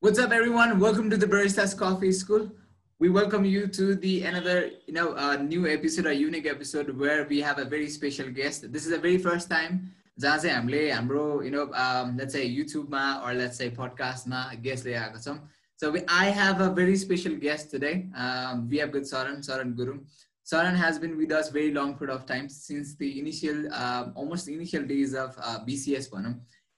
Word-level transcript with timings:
What's 0.00 0.18
up, 0.18 0.30
everyone? 0.30 0.78
Welcome 0.78 1.08
to 1.08 1.16
the 1.16 1.26
Baristas 1.26 1.76
Coffee 1.76 2.12
School. 2.12 2.52
We 2.98 3.08
welcome 3.08 3.46
you 3.46 3.66
to 3.68 3.94
the 3.94 4.24
another, 4.24 4.70
you 4.86 4.92
know, 4.92 5.16
uh, 5.16 5.36
new 5.36 5.66
episode, 5.66 6.04
a 6.04 6.14
unique 6.14 6.44
episode 6.46 6.90
where 6.98 7.24
we 7.24 7.40
have 7.40 7.58
a 7.58 7.64
very 7.64 7.88
special 7.88 8.28
guest. 8.28 8.70
This 8.70 8.84
is 8.84 8.90
the 8.90 8.98
very 8.98 9.16
first 9.16 9.48
time 9.48 9.94
जहाँ 10.20 10.38
चाहिँ 10.38 10.54
हामीले 10.56 10.90
हाम्रो 10.92 11.42
you 11.44 11.50
know 11.50 11.64
let's 12.18 12.32
चाहिँ 12.32 12.46
युट्युबमा 12.46 13.24
or 13.24 13.32
let's 13.34 13.56
say 13.56 13.70
podcastमा 13.70 14.60
guest 14.62 14.84
लिएर 14.86 14.98
आएको 14.98 15.18
छौँ 15.24 15.38
So 15.76 15.90
we, 15.90 16.02
I 16.08 16.26
have 16.26 16.60
a 16.60 16.70
very 16.70 16.96
special 16.96 17.36
guest 17.36 17.70
today. 17.70 18.06
Um, 18.14 18.68
we 18.68 18.76
have 18.78 18.92
good 18.92 19.04
Saran, 19.04 19.40
Saran 19.48 19.74
Guru. 19.76 20.00
Saran 20.44 20.74
has 20.74 20.98
been 20.98 21.16
with 21.16 21.32
us 21.32 21.48
very 21.48 21.72
long 21.72 21.96
period 21.96 22.14
of 22.14 22.26
time 22.26 22.50
since 22.50 22.94
the 22.96 23.18
initial, 23.18 23.72
uh, 23.72 24.08
almost 24.14 24.44
the 24.44 24.54
initial 24.54 24.82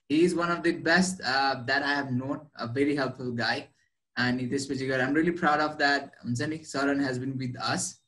days 0.09 0.33
of 0.33 0.37
BCS. 0.37 0.47
He 0.47 0.47
is 0.47 0.47
one 0.47 0.51
of 0.51 0.63
the 0.63 0.71
best 0.73 1.21
uh, 1.25 1.63
that 1.65 1.83
I 1.83 1.93
have 1.93 2.11
known, 2.11 2.41
a 2.57 2.67
very 2.67 2.95
helpful 2.95 3.31
guy. 3.31 3.69
And 4.17 4.39
in 4.39 4.49
this 4.49 4.65
particular, 4.65 5.01
I'm 5.01 5.13
really 5.13 5.31
proud 5.31 5.59
of 5.59 5.77
that. 5.77 6.11
Zanik 6.27 6.65
Saran 6.65 7.01
has 7.01 7.19
been 7.19 7.37
with 7.37 7.55
us. 7.59 7.99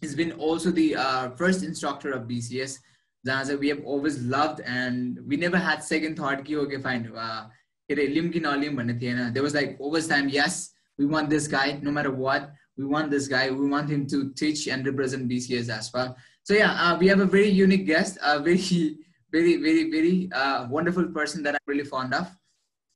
He's 0.00 0.14
been 0.14 0.32
also 0.32 0.70
the 0.70 0.96
uh, 0.96 1.30
first 1.30 1.64
instructor 1.64 2.12
of 2.12 2.28
BCS. 2.28 2.78
That 3.24 3.58
we 3.60 3.68
have 3.68 3.84
always 3.84 4.20
loved 4.22 4.60
and 4.66 5.20
we 5.28 5.36
never 5.36 5.56
had 5.56 5.84
second 5.84 6.16
thought, 6.16 6.44
ki, 6.44 6.56
okay, 6.56 6.78
fine. 6.78 7.12
Uh, 7.16 7.48
there 7.88 9.42
was 9.42 9.54
like 9.54 9.76
always 9.78 10.08
time, 10.08 10.28
yes, 10.28 10.72
we 10.98 11.06
want 11.06 11.30
this 11.30 11.46
guy 11.46 11.78
no 11.82 11.92
matter 11.92 12.10
what. 12.10 12.52
We 12.76 12.84
want 12.84 13.10
this 13.12 13.28
guy. 13.28 13.50
We 13.50 13.68
want 13.68 13.90
him 13.90 14.08
to 14.08 14.32
teach 14.32 14.66
and 14.66 14.84
represent 14.84 15.28
BCS 15.28 15.68
as 15.68 15.92
well. 15.92 16.16
So 16.42 16.54
yeah, 16.54 16.72
uh, 16.72 16.98
we 16.98 17.06
have 17.08 17.20
a 17.20 17.26
very 17.26 17.48
unique 17.48 17.86
guest, 17.86 18.18
a 18.22 18.40
very 18.40 18.96
very, 19.32 19.56
very, 19.56 19.90
very 19.90 20.30
uh, 20.32 20.68
wonderful 20.68 21.06
person 21.06 21.42
that 21.42 21.54
I'm 21.54 21.60
really 21.66 21.84
fond 21.84 22.14
of. 22.14 22.28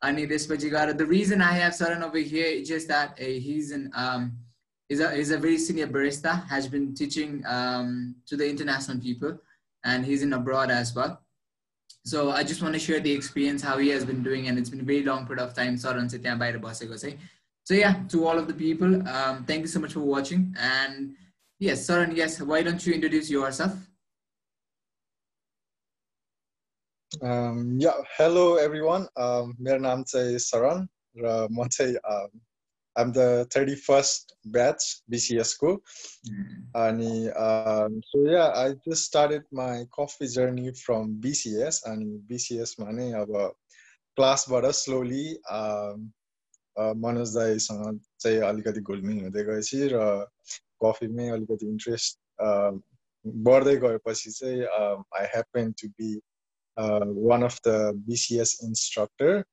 Anidis 0.05 0.47
Pajigara. 0.47 0.97
The 0.97 1.07
reason 1.07 1.41
I 1.41 1.53
have 1.53 1.73
Saran 1.73 2.03
over 2.03 2.19
here 2.19 2.47
is 2.47 2.69
just 2.69 2.89
that 2.89 3.19
uh, 3.21 3.25
he's 3.25 3.73
an 3.73 3.91
um, 3.95 4.37
he's 4.89 5.01
a 5.01 5.11
he's 5.17 5.31
a 5.31 5.39
very 5.39 5.59
senior 5.59 5.87
barista, 5.87 6.47
has 6.49 6.69
been 6.69 6.95
teaching 6.95 7.43
um, 7.47 8.17
to 8.27 8.37
the 8.37 8.49
international 8.49 9.01
people, 9.01 9.39
and 9.85 10.05
he's 10.05 10.23
in 10.23 10.35
abroad 10.35 10.71
as 10.71 10.95
well. 10.95 11.21
So 12.05 12.31
I 12.31 12.45
just 12.45 12.63
want 12.63 12.75
to 12.75 12.79
share 12.79 13.01
the 13.01 13.11
experience 13.11 13.63
how 13.63 13.79
he 13.79 13.89
has 13.89 14.05
been 14.05 14.23
doing, 14.23 14.49
and 14.49 14.59
it's 14.59 14.71
been 14.71 14.81
a 14.81 14.85
very 14.85 15.03
long 15.03 15.27
period 15.27 15.43
of 15.43 15.55
time. 15.55 15.77
Saran 15.77 16.11
Sitya 16.11 16.39
Baira 16.39 16.61
Basego 16.61 16.99
say. 16.99 17.17
So 17.65 17.75
yeah, 17.75 17.95
to 18.11 18.27
all 18.27 18.39
of 18.39 18.47
the 18.47 18.55
people, 18.55 19.09
um, 19.09 19.45
thank 19.45 19.63
you 19.63 19.67
so 19.67 19.81
much 19.81 19.95
for 19.95 20.01
watching. 20.01 20.55
And 20.57 21.17
yes, 21.59 21.85
Saran, 21.85 22.15
yes, 22.15 22.41
why 22.41 22.63
don't 22.63 22.87
you 22.87 22.95
introduce 22.95 23.29
yourself? 23.29 23.73
Um, 27.23 27.79
yeah, 27.79 27.95
hello 28.19 28.57
everyone. 28.57 29.07
Um, 29.17 29.55
मेरो 29.63 29.79
नाम 29.79 30.03
चाहिँ 30.05 30.39
शरण 30.39 30.87
र 31.17 31.47
म 31.51 31.67
चाहिँ 31.69 31.97
I'm 32.97 33.13
the 33.13 33.47
31st 33.55 34.35
batch 34.47 35.03
BCS 35.09 35.55
को। 35.55 35.73
अनि 36.75 37.31
um, 37.31 38.03
so 38.11 38.27
yeah 38.27 38.51
I 38.57 38.75
just 38.89 39.05
started 39.05 39.45
my 39.53 39.85
coffee 39.95 40.27
journey 40.27 40.73
from 40.73 41.15
BCS 41.21 41.83
अनि 41.87 42.27
BCS 42.29 42.75
मा 42.81 42.91
नै 42.91 43.13
अब 43.23 43.33
क्लासबाट 44.19 44.65
स्लोली 44.75 45.27
मनोज 46.77 47.37
दाईसँग 47.37 48.01
चाहिँ 48.21 48.41
अलिकति 48.51 48.81
घुलमिल 48.81 49.23
हुँदै 49.23 49.45
गएपछि 49.45 49.89
र 49.95 50.05
कफीमै 50.83 51.29
अलिकति 51.39 51.67
इन्ट्रेस्ट 51.67 52.19
बढ्दै 53.47 53.77
गएपछि 53.77 54.31
चाहिँ 54.31 54.65
I 55.21 55.37
happen 55.37 55.73
to 55.73 55.89
be 55.89 56.17
uh, 56.78 57.06
one 57.06 57.44
of 57.44 57.60
the 57.64 57.94
BCS 58.08 58.64
instructor. 58.64 59.46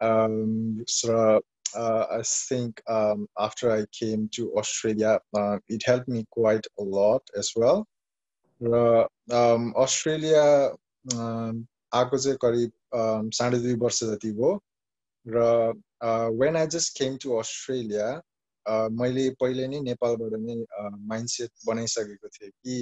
Um, 0.00 0.84
so 0.86 1.40
uh, 1.76 2.06
I 2.10 2.22
think 2.22 2.80
um, 2.88 3.28
after 3.38 3.70
I 3.70 3.84
came 3.98 4.28
to 4.34 4.52
Australia, 4.56 5.20
uh, 5.36 5.58
it 5.68 5.82
helped 5.86 6.08
me 6.08 6.26
quite 6.30 6.66
a 6.78 6.82
lot 6.82 7.22
as 7.36 7.52
well. 7.56 7.86
Um, 8.60 9.72
Australia 9.76 10.72
आएको 11.94 12.18
चाहिँ 12.18 12.38
करिब 12.44 13.30
साढे 13.34 13.58
दुई 13.58 13.74
वर्ष 13.82 14.02
जति 14.04 14.32
भयो 14.32 14.50
र 15.26 15.38
when 16.40 16.56
I 16.56 16.66
just 16.74 16.98
came 16.98 17.16
to 17.22 17.36
Australia 17.38 18.08
मैले 19.00 19.28
पहिले 19.40 19.66
नै 19.68 19.80
नेपालबाट 19.88 20.34
नै 20.42 20.56
माइन्डसेट 21.12 21.50
बनाइसकेको 21.66 22.28
थिएँ 22.36 22.50
कि 22.50 22.76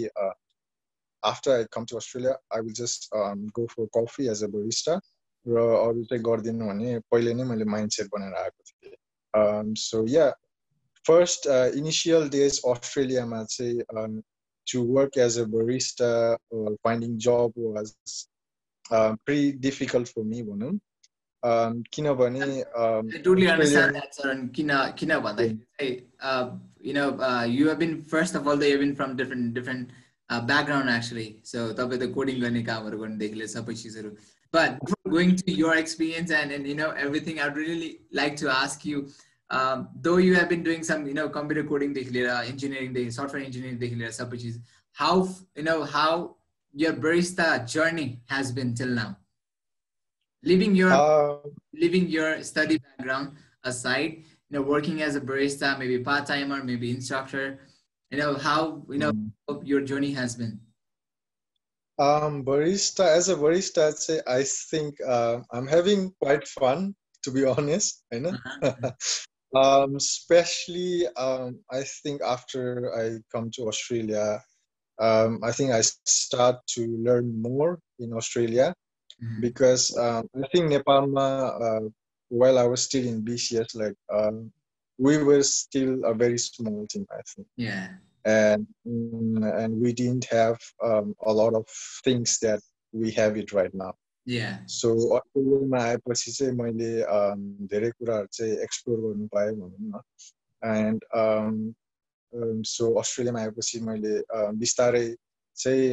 after 1.25 1.61
I 1.61 1.65
come 1.65 1.87
to 1.87 1.97
Australia, 1.97 2.37
I 2.51 2.61
will 2.61 2.73
just 2.73 3.09
um, 3.15 3.49
go 3.53 3.67
for 3.67 3.89
coffee 3.89 4.29
as 4.29 4.43
a 4.43 4.49
barista. 4.49 5.01
र 5.47 5.56
अरू 5.56 6.05
चाहिँ 6.05 6.23
गर्दिनँ 6.25 6.67
भने 6.69 6.99
पहिले 7.11 7.33
नै 7.34 7.45
मैले 7.49 7.65
माइन्ड 7.65 7.91
सेट 7.93 8.06
बनाएर 8.12 8.34
आएको 8.37 8.62
थिएँ 8.69 9.75
so 9.81 10.06
yeah 10.09 10.27
first 11.06 11.47
initial 11.79 12.29
days 12.29 12.61
अस्ट्रेलियामा 12.69 13.43
चाहिँ 13.45 14.23
to 14.73 14.83
work 14.97 15.19
as 15.27 15.39
a 15.39 15.45
barista 15.55 16.11
finding 16.84 17.17
job 17.27 17.53
was 17.77 17.95
pretty 18.93 19.41
difficult 19.67 20.09
for 20.09 20.23
me 20.33 20.43
भनौँ 20.51 20.73
किनभने 21.95 22.62
किन 24.59 24.77
किन 24.99 25.19
भन्दाखेरि 25.19 25.91
you 26.89 26.93
know 26.95 27.06
uh, 27.29 27.45
you 27.45 27.69
have 27.69 27.79
been 27.79 27.95
first 28.11 28.37
of 28.39 28.47
all 28.47 28.56
they 28.56 28.71
have 28.71 28.81
been 28.81 28.95
from 28.99 29.15
different 29.17 29.55
different 29.55 29.97
background 30.33 30.91
actually 30.91 31.29
so 31.53 31.71
तपाईँ 31.79 32.01
त 32.01 32.12
coding 32.17 32.41
गर्ने 32.41 32.62
कामहरू 32.71 32.99
गर्नेदेखि 33.05 33.41
लिएर 33.43 33.55
सबै 33.55 33.75
चिजहरू 33.84 34.11
but 34.51 34.79
before 34.81 35.12
going 35.12 35.37
to 35.37 35.53
your 35.53 35.77
experience 35.77 36.31
and, 36.31 36.53
and 36.53 36.67
you 36.67 36.75
know 36.75 36.91
everything 37.06 37.41
i'd 37.41 37.56
really 37.56 38.01
like 38.11 38.37
to 38.37 38.49
ask 38.49 38.84
you 38.84 39.09
um, 39.51 39.89
though 40.01 40.17
you 40.17 40.34
have 40.34 40.49
been 40.49 40.62
doing 40.62 40.83
some 40.83 41.06
you 41.06 41.15
know 41.15 41.29
computer 41.29 41.65
coding 41.65 41.95
engineering 41.97 42.93
the 42.93 43.11
software 43.11 43.43
engineering 43.43 43.79
how 44.93 45.29
you 45.55 45.62
know 45.62 45.84
how 45.84 46.37
your 46.73 46.93
barista 46.93 47.67
journey 47.67 48.21
has 48.27 48.53
been 48.53 48.75
till 48.75 48.89
now 48.89 49.17
leaving 50.43 50.75
your 50.75 50.93
uh, 50.93 51.37
leaving 51.73 52.09
your 52.09 52.43
study 52.43 52.79
background 52.79 53.33
aside 53.65 54.25
you 54.49 54.53
know 54.59 54.62
working 54.62 55.03
as 55.03 55.17
a 55.17 55.21
barista 55.21 55.79
maybe 55.79 55.99
part-timer 55.99 56.62
maybe 56.65 56.91
instructor 56.91 57.59
you 58.13 58.19
know 58.19 58.35
how 58.35 58.84
you 58.90 59.00
know 59.00 59.12
mm. 59.12 59.59
your 59.63 59.81
journey 59.81 60.12
has 60.12 60.35
been 60.35 60.59
um 61.97 62.46
barista 62.46 63.06
as 63.18 63.28
a 63.29 63.35
barista 63.35 63.88
i'd 63.88 63.97
say 63.97 64.22
i 64.28 64.44
think 64.69 64.94
uh, 65.16 65.40
i'm 65.51 65.68
having 65.68 66.13
quite 66.22 66.47
fun 66.47 66.94
to 67.24 67.31
be 67.31 67.44
honest 67.53 68.03
you 68.12 68.19
know 68.19 68.38
uh-huh. 68.62 68.91
um 69.62 69.96
especially 69.96 71.07
um 71.18 71.59
i 71.72 71.81
think 72.03 72.22
after 72.22 72.94
i 73.01 73.18
come 73.34 73.50
to 73.50 73.68
australia 73.68 74.40
um 75.00 75.40
i 75.44 75.51
think 75.51 75.72
i 75.72 75.81
start 75.81 76.57
to 76.68 76.85
learn 77.07 77.28
more 77.41 77.80
in 78.00 78.13
australia 78.13 78.74
mm-hmm. 79.24 79.41
because 79.41 79.97
um, 79.97 80.30
i 80.38 80.47
think 80.53 80.69
nepal 80.69 81.09
uh, 81.18 81.85
while 82.30 82.57
i 82.59 82.66
was 82.74 82.84
still 82.84 83.06
in 83.06 83.25
bcs 83.25 83.74
like 83.74 83.97
um 84.13 84.51
we 84.99 85.23
were 85.23 85.43
still 85.43 86.05
a 86.05 86.15
very 86.15 86.39
small 86.39 86.87
team, 86.87 87.06
I 87.11 87.21
think. 87.34 87.47
Yeah. 87.56 87.89
And 88.25 88.67
mm, 88.87 89.65
and 89.65 89.81
we 89.81 89.93
didn't 89.93 90.27
have 90.31 90.59
um, 90.83 91.15
a 91.23 91.33
lot 91.33 91.55
of 91.55 91.67
things 92.05 92.39
that 92.41 92.61
we 92.93 93.11
have 93.12 93.37
it 93.37 93.53
right 93.53 93.73
now. 93.75 93.95
Yeah. 94.27 94.59
So 94.67 95.19
अस्ट्रेलियामा 95.19 95.83
आएपछि 95.83 96.33
चाहिँ 96.33 96.53
मैले 96.53 97.03
धेरै 97.73 97.91
कुराहरू 97.91 98.27
चाहिँ 98.33 98.56
explore 98.65 99.01
गर्नु 99.01 99.29
पाएँ 99.34 99.53
भनौँ 99.56 99.73
न 99.81 100.01
एन्ड 100.62 101.05
सो 102.67 102.93
अस्ट्रेलियामा 103.01 103.41
आएपछि 103.41 103.81
मैले 103.89 104.23
बिस्तारै 104.61 105.17
चाहिँ 105.56 105.89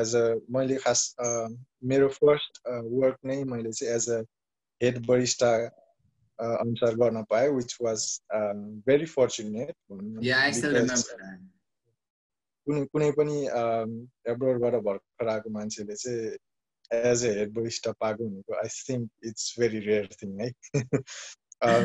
एज 0.00 0.14
अ 0.16 0.34
मैले 0.56 0.76
खास 0.84 1.14
मेरो 1.84 2.08
फर्स्ट 2.18 2.52
वर्क 2.68 3.16
नै 3.24 3.44
मैले 3.54 3.72
चाहिँ 3.72 3.94
एज 3.94 4.10
अ 4.10 4.22
हेड 4.82 5.06
बरिस्टा 5.06 5.52
अनुसार 6.39 6.95
गर्न 6.95 7.23
पाएँ 7.29 7.49
विच 7.49 7.77
वाज 7.81 8.07
भेरी 8.87 9.05
फर्चुनेट 9.05 9.75
कुनै 12.67 12.85
कुनै 12.85 13.11
पनि 13.11 13.37
एब्रोडबाट 14.31 14.75
भर्खर 14.83 15.27
आएको 15.27 15.49
मान्छेले 15.49 15.95
चाहिँ 15.95 16.37
एज 16.91 17.25
ए 17.25 17.31
हेड 17.39 17.53
बोइस्ट 17.53 17.87
पाएको 17.99 18.29
भनेको 18.29 18.53
I 18.55 18.67
think 18.89 19.09
it's 19.25 19.55
very 19.59 19.79
rare 19.79 20.07
thing 20.23 20.39
है? 20.41 20.51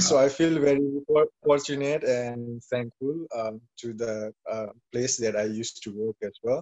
So 0.00 0.16
I 0.16 0.28
feel 0.28 0.58
very 0.58 1.00
fortunate 1.48 2.04
and 2.04 2.60
thankful 2.62 3.26
to 3.82 3.92
the 3.94 4.32
place 4.92 5.20
that 5.20 5.36
I 5.36 5.48
use 5.50 5.72
to 5.84 5.92
work 5.92 6.24
as 6.24 6.40
well 6.46 6.60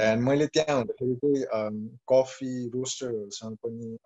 and 0.00 0.22
मैले 0.22 0.46
त्यहाँ 0.46 0.76
हुँदाखेरि 0.76 1.14
चाहिँ 1.14 1.96
कफी 2.12 2.68
रोस्टरहरूसँग 2.68 3.56
पनि 3.56 3.96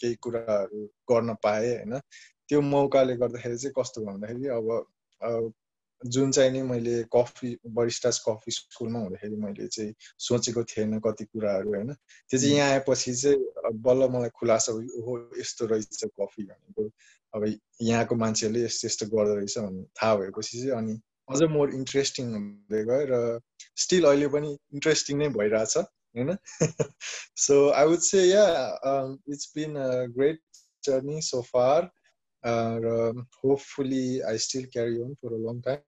केही 0.00 0.14
कुराहरू 0.14 0.84
गर्न 1.12 1.34
पाएँ 1.42 1.74
होइन? 1.76 2.00
त्यो 2.48 2.60
मौकाले 2.60 3.16
गर्दाखेरि 3.16 3.56
चाहिँ 3.58 3.74
कस्तो 3.78 4.04
भन्दाखेरि 4.06 4.48
अब 4.56 5.52
जुन 6.02 6.30
चाहिँ 6.32 6.50
नि 6.52 6.62
मैले 6.62 7.02
कफी 7.12 7.56
बरिस्टास 7.72 8.18
कफी 8.28 8.50
स्कुलमा 8.52 8.98
हुँदाखेरि 8.98 9.36
मैले 9.36 9.66
चाहिँ 9.66 9.94
सोचेको 10.18 10.64
थिएन 10.64 10.98
कति 11.00 11.24
कुराहरू 11.24 11.74
होइन? 11.74 11.92
त्यो 11.92 12.40
चाहिँ 12.40 12.54
यहाँ 12.54 12.70
आएपछि 12.70 13.14
चाहिँ 13.14 13.72
बल्ल 13.86 14.08
मलाई 14.12 14.30
खुलासा 14.36 14.72
भयो 14.72 15.02
ओहो 15.02 15.16
यस्तो 15.40 15.66
रहेछ 15.66 16.04
कफी 16.04 16.42
भनेको। 16.42 16.90
अब 17.34 17.46
यहाँको 17.82 18.14
मान्छेहरूले 18.14 18.64
यस्तो 18.64 18.86
यस्तो 18.88 19.06
गर्दो 19.06 19.34
रहेछ 19.34 19.58
भन्ने 19.58 19.84
थाहा 19.96 20.14
भएपछि 20.16 20.58
चाहिँ 20.58 20.76
अनि 20.78 21.00
अझ 21.32 21.42
मोर 21.50 21.74
इन्ट्रेस्टिङ 21.74 22.32
हुँदै 22.34 22.84
गयो 22.84 23.04
र 23.10 23.40
स्टिल 23.76 24.04
अहिले 24.04 24.28
पनि 24.28 24.52
इन्ट्रेस्टिङ 24.74 25.18
नै 25.18 25.28
भइरहेछ 25.40 25.76
होइन? 25.76 26.36
So 27.36 27.54
I 27.70 27.86
would 27.86 28.00
say 28.04 28.24
yeah 28.24 28.46
it's 29.32 29.52
been 29.56 29.74
great 30.16 30.40
journey 30.84 31.20
so 31.22 31.42
far 31.42 31.90
Uh, 32.44 33.12
hopefully, 33.42 34.22
I 34.22 34.36
still 34.36 34.64
carry 34.72 34.96
on 34.98 35.16
for 35.20 35.32
a 35.32 35.36
long 35.36 35.62
time. 35.62 35.80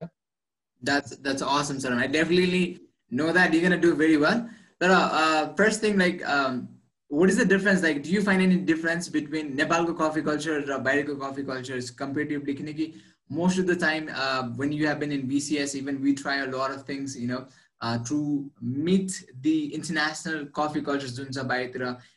That's 0.82 1.16
that's 1.16 1.42
awesome, 1.42 1.80
sir. 1.80 1.94
I 1.94 2.06
definitely 2.06 2.80
know 3.10 3.32
that 3.32 3.52
you're 3.52 3.62
gonna 3.62 3.80
do 3.80 3.94
very 3.94 4.16
well. 4.16 4.48
But 4.78 4.90
uh, 4.90 5.08
uh, 5.12 5.54
first 5.54 5.80
thing, 5.80 5.98
like, 5.98 6.26
um, 6.28 6.68
what 7.08 7.28
is 7.28 7.36
the 7.36 7.44
difference? 7.44 7.82
Like, 7.82 8.02
do 8.02 8.10
you 8.10 8.22
find 8.22 8.40
any 8.40 8.56
difference 8.56 9.08
between 9.08 9.56
Nepal 9.56 9.92
coffee 9.94 10.22
culture 10.22 10.58
or 10.58 10.72
uh, 10.72 10.78
Bharat 10.78 11.18
coffee 11.18 11.42
cultures 11.42 11.90
comparatively? 11.90 12.54
Kiniki, 12.54 12.94
most 13.28 13.58
of 13.58 13.66
the 13.66 13.74
time 13.76 14.08
uh, 14.14 14.44
when 14.50 14.70
you 14.70 14.86
have 14.86 15.00
been 15.00 15.10
in 15.12 15.26
BCS, 15.28 15.74
even 15.74 16.00
we 16.00 16.14
try 16.14 16.36
a 16.38 16.46
lot 16.46 16.70
of 16.70 16.84
things, 16.84 17.18
you 17.18 17.26
know, 17.26 17.46
uh, 17.80 17.98
to 17.98 18.50
meet 18.60 19.24
the 19.42 19.72
international 19.74 20.46
coffee 20.46 20.82
cultures 20.82 21.18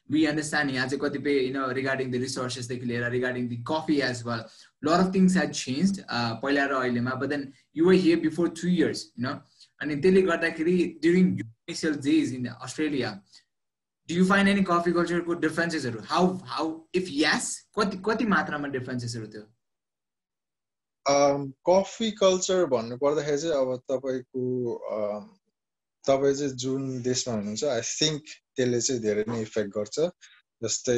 we 0.10 0.28
understand 0.28 0.72
you 0.72 1.54
know 1.54 1.68
regarding 1.68 2.10
the 2.10 2.20
resources 2.20 2.68
regarding 2.70 3.48
the 3.48 3.58
coffee 3.58 4.02
as 4.02 4.26
well 4.26 4.40
a 4.40 4.90
lot 4.90 5.00
of 5.00 5.12
things 5.14 5.36
had 5.36 5.54
changed 5.54 6.04
uh, 6.10 6.36
but 6.42 7.30
then 7.30 7.54
you 7.74 7.86
were 7.86 7.94
here 7.94 8.18
before 8.18 8.48
two 8.48 8.70
years 8.70 9.12
you 9.16 9.24
know 9.24 9.40
and 9.82 10.02
during 10.02 11.40
initial 11.68 11.94
days 11.94 12.32
in 12.32 12.48
Australia 12.62 13.22
do 14.08 14.16
you 14.16 14.26
find 14.26 14.50
any 14.50 14.64
coffee 14.64 14.92
culture 14.92 15.22
differences 15.36 15.86
how 16.08 16.40
how 16.46 16.84
if 16.92 17.10
yes 17.10 17.66
what 17.76 17.94
what 18.02 18.20
differences 18.72 19.16
coffee 21.10 22.12
culture 22.22 22.66
भन्नु 22.72 22.98
पर्दाखेरि 23.02 23.38
चाहिँ 23.42 23.54
अब 23.58 23.70
तपाईँको 23.90 24.42
तपाईँ 26.08 26.36
चाहिँ 26.36 26.54
जुन 26.64 27.02
देशमा 27.02 27.34
हुनुहुन्छ 27.36 27.64
आई 27.64 27.82
थिङ्क 27.92 28.24
त्यसले 28.56 28.82
चाहिँ 28.82 29.02
धेरै 29.02 29.24
नै 29.28 29.42
इफेक्ट 29.42 29.72
गर्छ। 29.78 29.98
जस्तै 30.62 30.98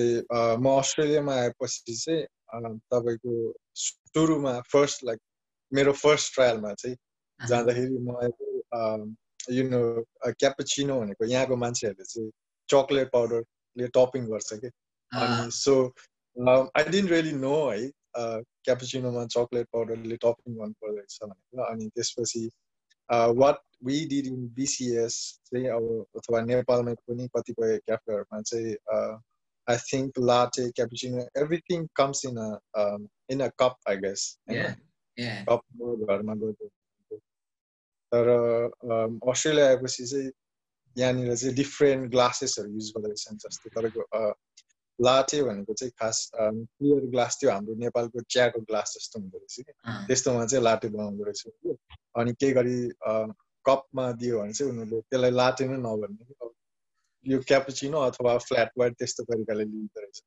म 0.59 0.65
अस्ट्रेलियामा 0.79 1.33
आएपछि 1.35 1.95
चाहिँ 1.95 2.77
तपाईँको 2.93 3.33
सुरुमा 3.83 4.53
फर्स्ट 4.71 5.03
लाइक 5.03 5.19
मेरो 5.71 5.93
फर्स्ट 6.03 6.33
ट्रायलमा 6.35 6.73
चाहिँ 6.73 6.95
जाँदाखेरि 7.39 7.97
म 8.07 9.13
यु 9.51 9.63
नो 9.69 9.81
क्यापचिनो 10.23 10.99
भनेको 11.01 11.25
यहाँको 11.25 11.55
मान्छेहरूले 11.55 12.05
चाहिँ 12.05 12.31
चक्लेट 12.69 13.09
पाउडरले 13.13 13.87
टपिङ 13.97 14.25
गर्छ 14.27 14.53
कि? 14.53 14.69
अनि 15.11 15.51
so 15.51 15.73
I 16.77 16.83
didn't 16.89 17.11
really 17.11 17.31
know 17.37 17.55
है 17.69 17.81
क्यापुचिनोमा 18.65 19.25
चक्लेट 19.35 19.67
पाउडरले 19.73 20.17
टपिङ 20.25 20.55
गर्नुपर्दो 20.59 20.95
रहेछ 20.97 21.19
भनेर 21.23 21.65
अनि 21.65 21.89
त्यसपछि 21.89 22.43
what 23.11 23.55
we 23.85 24.05
did 24.05 24.25
in 24.25 24.47
BCS 24.47 25.15
चाहिँ 25.45 25.67
अब 25.67 26.05
अथवा 26.15 26.41
नेपालमा 26.41 26.93
पनि 26.93 27.27
कतिपय 27.27 27.77
क्याफेहरूमा 27.77 28.41
चाहिँ 28.41 28.75
I 29.67 29.77
think 29.77 30.19
latte 30.19 30.69
cappuccino 30.71 31.27
everything 31.37 31.87
comes 31.95 32.25
in 32.25 32.37
a 32.37 32.85
in 33.29 33.39
a 33.39 33.47
cup 33.59 33.75
I 33.89 33.97
guess 33.97 34.37
cup 35.19 35.61
घरमा 36.09 36.35
गएको 36.35 36.69
तर 38.11 38.29
अस्ट्रेलिया 39.29 39.67
आएपछि 39.67 40.05
चाहिँ 40.05 40.31
यहाँनिर 40.97 41.35
चाहिँ 41.35 41.55
डिफ्रेन्ट 41.55 42.11
ग्लासेसहरू 42.11 42.71
युज 42.71 42.91
गर्दो 42.97 43.07
रहेछ 43.07 43.45
जस्तै 43.45 43.69
तपाईँको 43.69 44.33
लाटे 44.99 45.41
भनेको 45.43 45.73
चाहिँ 45.73 45.91
खास 45.99 46.31
क्लियर 46.35 47.05
ग्लास 47.11 47.39
थियो 47.41 47.51
हाम्रो 47.51 47.75
नेपालको 47.75 48.21
चियाको 48.21 48.59
ग्लास 48.61 48.93
जस्तो 48.97 49.19
हुँदो 49.19 49.37
रहेछ 49.37 49.55
कि। 49.59 49.73
त्यस्तोमा 50.07 50.45
चाहिँ 50.45 50.63
लाटे 50.63 50.87
बनाउँदो 50.89 51.23
रहेछ 51.23 51.41
अनि 52.17 52.33
केही 52.33 52.53
गरी 52.53 52.77
कपमा 53.65 54.11
दियो 54.21 54.39
भने 54.39 54.53
चाहिँ 54.53 54.71
उनीहरूले 54.71 55.01
त्यसलाई 55.01 55.31
लाटे 55.31 55.67
नै 55.67 55.77
नभन्ने 55.81 56.51
यो 57.25 57.39
क्यापुचिनो 57.47 57.99
अथवा 58.07 58.37
फ्ल्याट 58.37 58.71
वाइट 58.77 58.93
त्यस्तो 58.99 59.23
तरिकाले 59.23 59.63
लिँदो 59.63 59.99
रहेछ। 60.01 60.21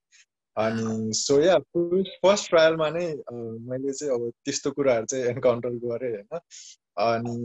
अनि 0.57 1.13
सो 1.15 1.41
या 1.41 1.59
फर्स्ट 2.23 2.49
ट्रायलमा 2.51 2.89
नै 2.91 3.07
मैले 3.71 3.93
चाहिँ 3.93 4.15
अब 4.15 4.31
त्यस्तो 4.45 4.71
कुराहरू 4.73 5.07
चाहिँ 5.07 5.25
एन्काउन्टर 5.27 5.71
गरेँ 5.85 6.13
होइन। 6.13 6.41
अनि 6.97 7.37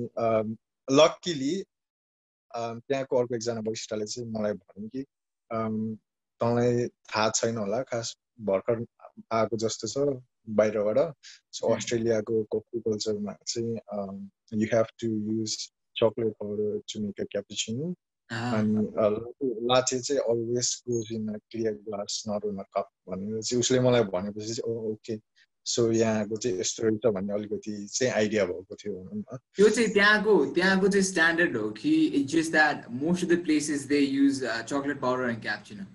लक्किली 0.88 1.54
त्यहाँको 2.52 3.20
अर्को 3.20 3.36
एकजना 3.36 3.62
वरिष्ठले 3.68 4.06
चाहिँ 4.06 4.30
मलाई 4.32 4.54
भन्यो 4.54 4.88
कि 4.96 5.02
तँलाई 6.42 6.88
थाहा 6.88 7.30
छैन 7.40 7.58
होला 7.58 7.82
खास 7.94 8.16
भर्खर 8.50 8.86
आएको 9.32 9.58
जस्तो 9.64 9.88
छ 9.88 10.22
बाहिरबाट। 10.58 10.98
सो 11.54 11.74
अस्ट्रेलियाको 11.74 12.44
कफी 12.54 12.80
कल्चरमा 12.88 13.34
चाहिँ 13.48 14.62
you 14.62 14.68
have 14.74 14.88
to 15.02 15.08
use 15.08 15.58
chocolate 15.96 16.34
powder 16.40 16.80
to 16.94 17.02
make 17.02 17.22
a. 17.22 17.26
Cappuccino 17.32 17.94
अनि 18.30 18.86
लाचे 19.70 20.00
चाहिँ 20.00 20.22
always 20.32 20.70
goes 20.90 21.12
in 21.14 21.28
a 21.34 21.38
clear 21.52 21.74
glass 21.88 22.24
not 22.30 22.46
in 22.46 22.58
a 22.58 22.66
cup 22.78 22.90
भनेर 23.10 23.42
चाहिँ 23.42 23.60
उसले 23.60 23.80
मलाई 23.88 24.04
भनेपछि 24.16 24.54
चाहिँ 24.54 24.74
ओ 24.74 24.92
ओके 24.92 25.20
सो 25.66 25.92
यहाँको 25.92 26.38
चाहिँ 26.38 26.60
यस्तो 26.60 26.84
रहेछ 26.84 27.06
भन्ने 27.14 27.34
अलिकति 27.34 27.74
चाहिँ 27.88 28.14
आइडिया 28.14 28.46
भएको 28.46 28.76
थियो 28.76 28.94
भनौँ 28.94 29.22
न। 29.22 29.38
त्यो 29.56 29.70
चाहिँ 29.70 29.90
त्यहाँको 29.94 30.34
त्यहाँको 30.56 30.88
चाहिँ 30.88 31.06
स्ट्यान्डर्ड 31.06 31.58
हो 31.58 31.70
कि 31.82 31.96
it's 32.06 32.34
just 32.34 32.52
that 32.52 32.86
most 33.02 33.24
of 33.24 33.30
the 33.30 33.44
places 33.44 33.86
they 33.88 34.00
use 34.00 34.44
chocolate 34.70 35.00
powder 35.02 35.30
and 35.30 35.42
cappuccino 35.42 35.86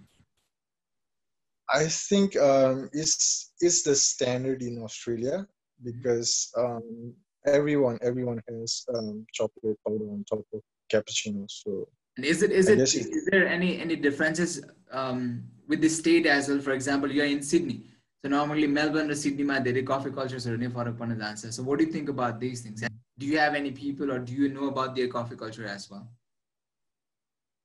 I 1.72 1.86
think 1.86 2.36
um, 2.36 2.88
it's 2.92 3.52
it's 3.60 3.82
the 3.82 3.94
standard 3.94 4.62
in 4.62 4.82
Australia 4.82 5.46
because 5.82 6.52
um, 6.56 7.14
everyone 7.46 7.98
everyone 8.02 8.40
has 8.48 8.84
um, 8.94 9.26
chocolate 9.32 9.78
powder 9.86 10.04
on 10.10 10.24
top 10.28 10.44
of 10.52 10.60
cappuccino. 10.92 11.50
So 11.50 11.88
and 12.16 12.24
is 12.24 12.42
it 12.42 12.52
is 12.52 12.68
it 12.68 12.78
is 12.78 13.28
there 13.30 13.46
any 13.46 13.80
any 13.80 13.96
differences 13.96 14.62
um, 14.92 15.42
with 15.66 15.80
the 15.80 15.88
state 15.88 16.26
as 16.26 16.48
well? 16.48 16.60
For 16.60 16.72
example, 16.72 17.10
you 17.10 17.22
are 17.22 17.26
in 17.26 17.42
Sydney. 17.42 17.82
So 18.22 18.30
normally 18.30 18.66
Melbourne 18.66 19.10
or 19.10 19.14
Sydney, 19.14 19.44
my 19.44 19.60
daily 19.60 19.82
coffee 19.82 20.10
culture 20.10 20.36
is 20.36 20.48
really 20.48 20.68
far 20.68 20.88
upon 20.88 21.16
the 21.16 21.24
answer. 21.24 21.52
So 21.52 21.62
what 21.62 21.78
do 21.78 21.84
you 21.84 21.92
think 21.92 22.08
about 22.08 22.40
these 22.40 22.62
things? 22.62 22.82
Do 23.18 23.26
you 23.26 23.38
have 23.38 23.54
any 23.54 23.70
people 23.70 24.10
or 24.10 24.18
do 24.18 24.32
you 24.32 24.48
know 24.48 24.68
about 24.68 24.96
their 24.96 25.08
coffee 25.08 25.36
culture 25.36 25.66
as 25.66 25.90
well? 25.90 26.08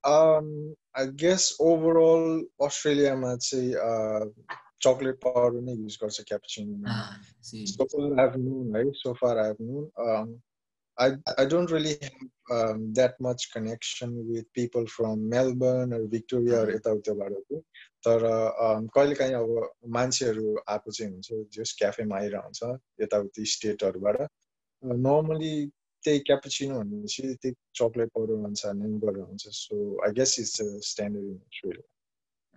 Um, 0.04 0.74
I 0.94 1.06
guess 1.06 1.54
overall 1.60 2.42
Australia 2.60 3.38
say 3.38 3.74
uh, 3.74 4.24
chocolate 4.80 5.20
powder 5.20 5.60
नै 5.62 5.74
use 5.74 5.98
गर्छ 6.02 6.24
cappuccino 6.28 7.66
so 7.74 7.86
far 7.92 8.08
I've 8.20 8.36
known 8.36 8.72
right 8.72 8.96
so 9.02 9.14
far 9.14 9.34
I've 9.38 9.60
known 9.60 9.90
um, 10.06 10.40
I 10.98 11.12
I 11.38 11.44
don't 11.44 11.70
really 11.70 11.94
have 12.02 12.26
um, 12.56 12.92
that 12.94 13.14
much 13.20 13.52
connection 13.52 14.10
with 14.30 14.52
people 14.52 14.86
from 14.86 15.28
Melbourne 15.28 15.92
or 15.92 16.06
Victoria 16.16 16.58
or 16.62 16.70
यताउताबाट 16.72 17.32
चाहिँ 17.32 17.62
तर 18.06 18.26
कहिले 18.94 19.14
काहीँ 19.14 19.34
अब 19.34 19.70
मान्छेहरू 19.98 20.56
आएको 20.68 20.92
चाहिँ 20.98 21.12
हुन्छ 21.12 21.58
जस 21.58 21.74
क्याफेमा 21.78 22.16
आइरहन्छ 22.16 22.62
यताउति 23.02 23.44
स्टेटहरूबाट 23.54 24.20
normally 25.08 25.54
take 26.04 26.24
cappuccino 26.24 26.80
and 26.80 27.08
she 27.10 27.36
take 27.42 27.54
chocolate 27.72 28.12
powder 28.14 28.36
ones 28.36 28.64
and 28.64 28.82
any 28.82 28.98
ones. 28.98 29.46
So 29.50 29.98
I 30.06 30.10
guess 30.12 30.38
it's 30.38 30.60
a 30.60 30.82
standard 30.82 31.22
in 31.22 31.40
Australia. 31.48 31.82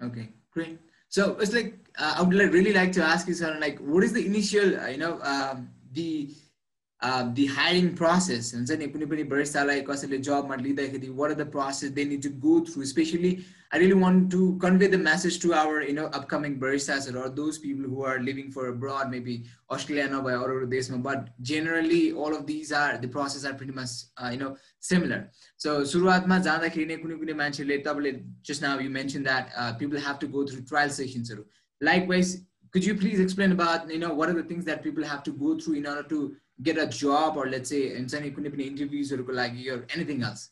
Okay, 0.03 0.29
great. 0.51 0.79
So 1.09 1.37
it's 1.39 1.53
like 1.53 1.75
uh, 1.97 2.15
I 2.17 2.21
would 2.21 2.35
like, 2.35 2.51
really 2.51 2.73
like 2.73 2.91
to 2.93 3.03
ask 3.03 3.27
you, 3.27 3.33
sir, 3.33 3.57
like 3.59 3.79
what 3.79 4.03
is 4.03 4.13
the 4.13 4.25
initial, 4.25 4.79
uh, 4.79 4.87
you 4.87 4.97
know, 4.97 5.21
um, 5.21 5.69
the 5.93 6.29
the 7.37 7.45
hiring 7.57 7.89
process 8.01 8.53
हुन्छ 8.55 8.77
नि 8.81 8.87
कुनै 8.93 9.05
पनि 9.13 9.23
बरिस्तालाई 9.33 9.81
कसैले 9.89 10.17
जबमा 10.29 10.55
लिँदाखेरि 10.65 11.09
what 11.19 11.31
are 11.31 11.37
the 11.43 11.47
process 11.57 11.91
they 11.99 12.05
need 12.11 12.23
to 12.23 12.31
go 12.47 12.59
through 12.71 12.85
specially 12.93 13.33
I 13.75 13.77
really 13.77 13.95
want 13.95 14.31
to 14.31 14.57
convey 14.59 14.87
the 14.87 14.97
message 14.97 15.39
to 15.39 15.53
our 15.53 15.81
you 15.81 15.93
know 15.93 16.05
upcoming 16.17 16.59
baristas 16.59 17.13
or 17.13 17.29
those 17.29 17.57
people 17.57 17.83
who 17.83 18.03
are 18.05 18.19
living 18.19 18.49
for 18.49 18.67
abroad, 18.67 19.09
maybe 19.09 19.43
Australia 19.69 20.17
or 20.17 20.31
other 20.31 20.65
desma. 20.65 21.01
But 21.03 21.29
generally, 21.41 22.13
all 22.13 22.33
of 22.33 22.45
these 22.45 22.71
are 22.71 22.97
the 22.97 23.09
process 23.09 23.43
are 23.43 23.53
pretty 23.53 23.73
much 23.73 23.89
uh, 24.17 24.29
you 24.29 24.37
know 24.37 24.55
similar. 24.79 25.19
So 25.57 25.83
सुरुवातमा 25.83 26.39
जाँदाखेरि 26.47 26.85
नै 26.93 26.97
कुनै 27.03 27.19
कुनै 27.25 27.37
मान्छेले 27.41 27.83
तपाईँले 27.89 28.13
just 28.43 28.61
now 28.61 28.77
you 28.79 28.89
mentioned 28.89 29.25
that 29.25 29.51
uh, 29.57 29.73
people 29.73 29.99
have 29.99 30.19
to 30.19 30.27
go 30.27 30.45
through 30.45 30.61
trial 30.61 30.89
sessions. 30.89 31.33
Likewise, 31.81 32.37
could 32.71 32.85
you 32.85 32.95
please 32.95 33.19
explain 33.19 33.51
about 33.51 33.91
you 33.91 33.99
know 33.99 34.13
what 34.13 34.29
are 34.29 34.39
the 34.41 34.47
things 34.53 34.63
that 34.71 34.83
people 34.83 35.03
have 35.03 35.23
to 35.23 35.31
go 35.31 35.57
through 35.59 35.75
in 35.75 35.87
order 35.87 36.03
to 36.15 36.35
get 36.61 36.77
a 36.77 36.87
job 36.87 37.37
or 37.37 37.47
let's 37.47 37.69
say 37.69 37.95
in 37.95 38.07
any 38.15 38.29
interviews 38.67 39.11
or 39.11 39.85
anything 39.95 40.23
else? 40.23 40.51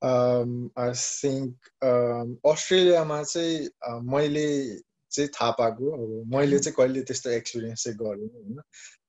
Um, 0.00 0.70
I 0.76 0.92
think 0.92 1.54
um, 1.82 2.38
अस्ट्रेलियामा 2.46 3.22
चाहिँ 3.22 3.68
मैले 4.02 4.78
चाहिँ 5.10 5.28
थाहा 5.28 5.50
पाएको 5.50 5.90
अब 5.90 6.36
मैले 6.36 6.58
चाहिँ 6.58 6.74
कहिले 6.74 7.02
त्यस्तो 7.02 7.30
एक्सपिरियन्स 7.30 7.84
चाहिँ 7.84 7.98
गरेँ 7.98 8.28
होइन? 8.28 8.60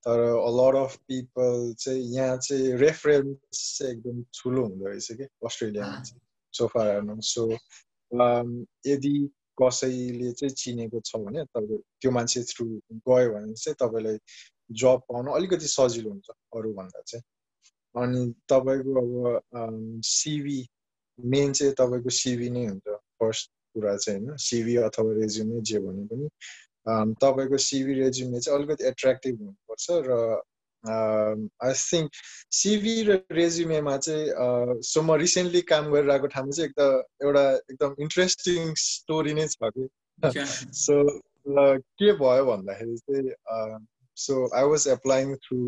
तर 0.08 0.20
लट 0.50 0.84
अफ 0.84 0.96
पिपल 0.96 1.76
चाहिँ 1.80 2.02
यहाँ 2.02 2.38
चाहिँ 2.38 2.74
रेफरेन्स 2.74 3.78
चाहिँ 3.78 3.94
एकदम 3.94 4.24
ठुलो 4.24 4.62
हुँदो 4.62 4.86
रहेछ 4.86 5.12
कि 5.12 5.24
अस्ट्रेलियामा 5.24 6.02
चाहिँ 6.02 6.22
सोफा 6.54 7.02
सो 7.20 7.54
यदि 8.88 9.30
कसैले 9.62 10.32
चाहिँ 10.32 10.54
चिनेको 10.56 11.00
छ 11.06 11.16
भने 11.26 11.44
तपाईँ 11.46 11.82
त्यो 12.02 12.12
मान्छे 12.12 12.44
थ्रु 12.52 12.66
गयो 13.08 13.30
भने 13.34 13.54
चाहिँ 13.54 13.76
तपाईँलाई 13.82 14.18
जब 14.72 15.02
पाउन 15.10 15.28
अलिकति 15.36 15.68
सजिलो 15.68 16.10
हुन्छ 16.10 16.30
अरूभन्दा 16.56 17.02
चाहिँ। 17.02 17.24
अनि 17.96 18.22
तपाईँको 18.50 18.92
अब 19.02 20.02
सिभी 20.06 20.60
मेन 21.20 21.54
चाहिँ 21.54 21.74
तपाईँको 21.74 22.10
सिभी 22.10 22.50
नै 22.50 22.66
हुन्छ। 22.68 22.88
फर्स्ट 23.20 23.52
कुरा 23.76 23.96
चाहिँ 23.98 24.20
होइन 24.20 24.38
सिभी 24.38 24.76
अथवा 24.88 25.14
रेज्युमे 25.14 25.62
जे 25.62 25.80
भने 25.80 26.06
पनि। 26.12 26.28
तपाईँको 27.22 27.58
सिभी 27.58 27.94
रेज्युमे 27.94 28.40
चाहिँ 28.40 28.60
अलिकति 28.60 28.88
एट्र्याक्टिभ 28.88 29.42
हुनुपर्छ 29.42 29.88
र 30.08 30.42
आई 30.88 31.74
थिङ्क 31.74 32.12
सिभी 32.52 33.04
र 33.04 33.20
रेज्युमेमा 33.32 33.98
चाहिँ 33.98 34.82
सो 34.82 35.02
म 35.02 35.16
रिसेन्टली 35.16 35.62
काम 35.62 35.92
गरिरहेको 35.92 36.28
ठाउँमा 36.28 36.52
चाहिँ 36.52 36.70
एकदम 36.70 37.28
एउटा 37.28 37.44
एकदम 37.72 37.96
इन्ट्रेस्टिङ 38.00 38.74
स्टोरी 38.78 39.34
नै 39.34 39.48
छ 39.48 39.72
कि? 39.78 39.90
सो 40.74 40.96
के 42.00 42.12
भयो 42.14 42.46
भन्दाखेरि 42.46 42.98
चाहिँ 42.98 43.86
so 44.18 44.40
I 44.56 44.64
was 44.64 44.88
applying 44.88 45.36
through 45.36 45.60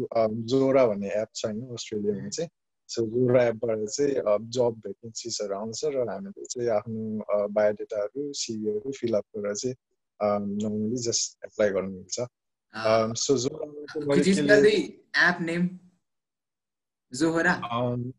Jora 0.48 0.86
भन्ने 0.86 1.14
एप 1.22 1.30
छ 1.36 1.46
होइन 1.46 1.62
अस्ट्रेलियामा 1.74 2.30
चाहिँ। 2.30 2.50
सो 2.90 3.06
जोरा 3.08 3.44
एपबाट 3.44 3.86
चाहिँ 3.90 4.40
जब 4.50 4.82
भेकेन्सिसहरू 4.88 5.56
आउँछ 5.56 5.86
र 5.86 6.10
हामीले 6.10 6.46
चाहिँ 6.46 6.70
आफ्नो 6.70 7.48
बायोडेटाहरू 7.50 8.32
सिभीहरू 8.34 8.92
फिलअप 8.92 9.26
गरेर 9.38 9.56
चाहिँ 9.56 9.76
नर्मली 10.20 10.98
जस्ट 11.04 11.46
एप्लाई 11.46 11.70
गर्नु 11.70 11.92
मिल्छ। 11.92 12.28
Um, 12.74 13.16
so 13.16 13.36
Zohra. 13.36 13.68
Could 13.94 14.26
you 14.26 14.34
spell 14.34 14.62
the 14.62 14.96
app 15.14 15.42
name? 15.42 15.80
Zohra. 17.14 17.62
Um, 17.72 18.14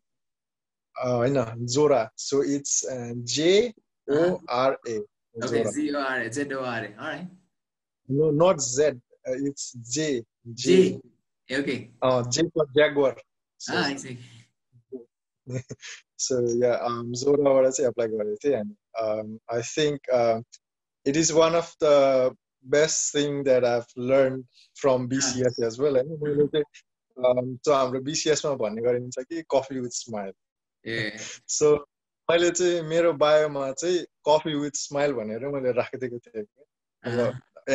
uh, 1.03 1.21
I 1.21 1.29
know 1.29 1.51
Zora. 1.67 2.11
So 2.15 2.41
it's 2.41 2.85
uh, 2.87 3.13
J 3.23 3.73
O 4.09 4.41
R 4.47 4.77
A. 4.87 4.99
Okay, 5.43 5.63
Z 5.63 5.95
O 5.95 5.99
R 5.99 6.19
A. 6.19 6.33
Z 6.33 6.53
O 6.53 6.63
R 6.63 6.83
A. 6.83 7.01
All 7.01 7.07
right. 7.07 7.27
No, 8.07 8.31
not 8.31 8.61
Z. 8.61 8.83
Uh, 8.85 8.91
it's 9.25 9.73
J. 9.91 10.21
J. 10.53 10.99
J. 11.49 11.57
Okay. 11.59 11.89
Uh, 12.01 12.23
J 12.29 12.43
for 12.53 12.67
Jaguar. 12.75 13.15
So, 13.57 13.73
ah, 13.75 13.85
I 13.85 13.95
see. 13.95 14.17
so 16.17 16.45
yeah, 16.55 16.77
um, 16.83 17.15
Zora 17.15 17.71
say 17.71 17.83
apply 17.85 18.05
and 18.05 18.75
um, 19.01 19.39
I 19.49 19.61
think 19.61 19.99
uh, 20.11 20.41
it 21.05 21.17
is 21.17 21.33
one 21.33 21.55
of 21.55 21.73
the 21.79 22.33
best 22.65 23.11
thing 23.11 23.43
that 23.43 23.65
I've 23.65 23.87
learned 23.97 24.43
from 24.81 25.07
BCS 25.09 25.63
as 25.63 25.79
well 25.79 25.95
होइन 25.95 26.17
मैले 26.23 26.47
चाहिँ 26.47 27.57
so 27.65 27.73
हाम्रो 27.73 27.99
बिसिएसमा 28.01 28.53
भन्ने 28.55 28.81
गरिन्छ 28.81 29.15
कि 29.19 29.43
coffee 29.55 29.79
with 29.79 29.93
smile 29.93 30.31
so 31.47 31.75
मैले 32.29 32.49
चाहिँ 32.51 32.81
मेरो 32.81 33.13
बायोमा 33.13 33.71
चाहिँ 33.71 33.99
कफी 34.27 34.53
विथ 34.55 34.75
स्माइल 34.75 35.13
भनेर 35.13 35.47
मैले 35.55 35.71
राखिदिएको 35.71 36.17
थिएँ। 36.17 36.45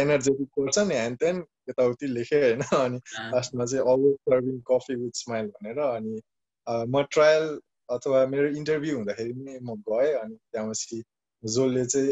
एनर्जेटिक 0.00 0.49
पर्सन 0.59 0.90
ह्यान्ड 0.90 1.18
त्यहाँ 1.18 1.45
यताउति 1.68 2.07
लेखेँ 2.07 2.40
होइन? 2.42 2.62
अनि 2.62 2.99
लास्टमा 3.35 3.64
चाहिँ 3.64 3.85
always 3.92 4.14
serving 4.28 4.61
coffee 4.71 4.95
with 4.95 5.14
smile 5.14 5.47
भनेर। 5.47 5.78
अनि 5.78 6.21
म 6.66 7.02
ट्रायल 7.12 7.47
अथवा 7.90 8.26
मेरो 8.26 8.49
इन्टरभ्यू 8.57 8.97
हुँदाखेरि 8.97 9.33
पनि 9.33 9.59
म 9.62 9.76
गएँ। 9.88 10.12
अनि 10.14 10.35
त्यहाँपछि 10.35 11.02
जसले 11.43 11.86
चाहिँ 11.86 12.12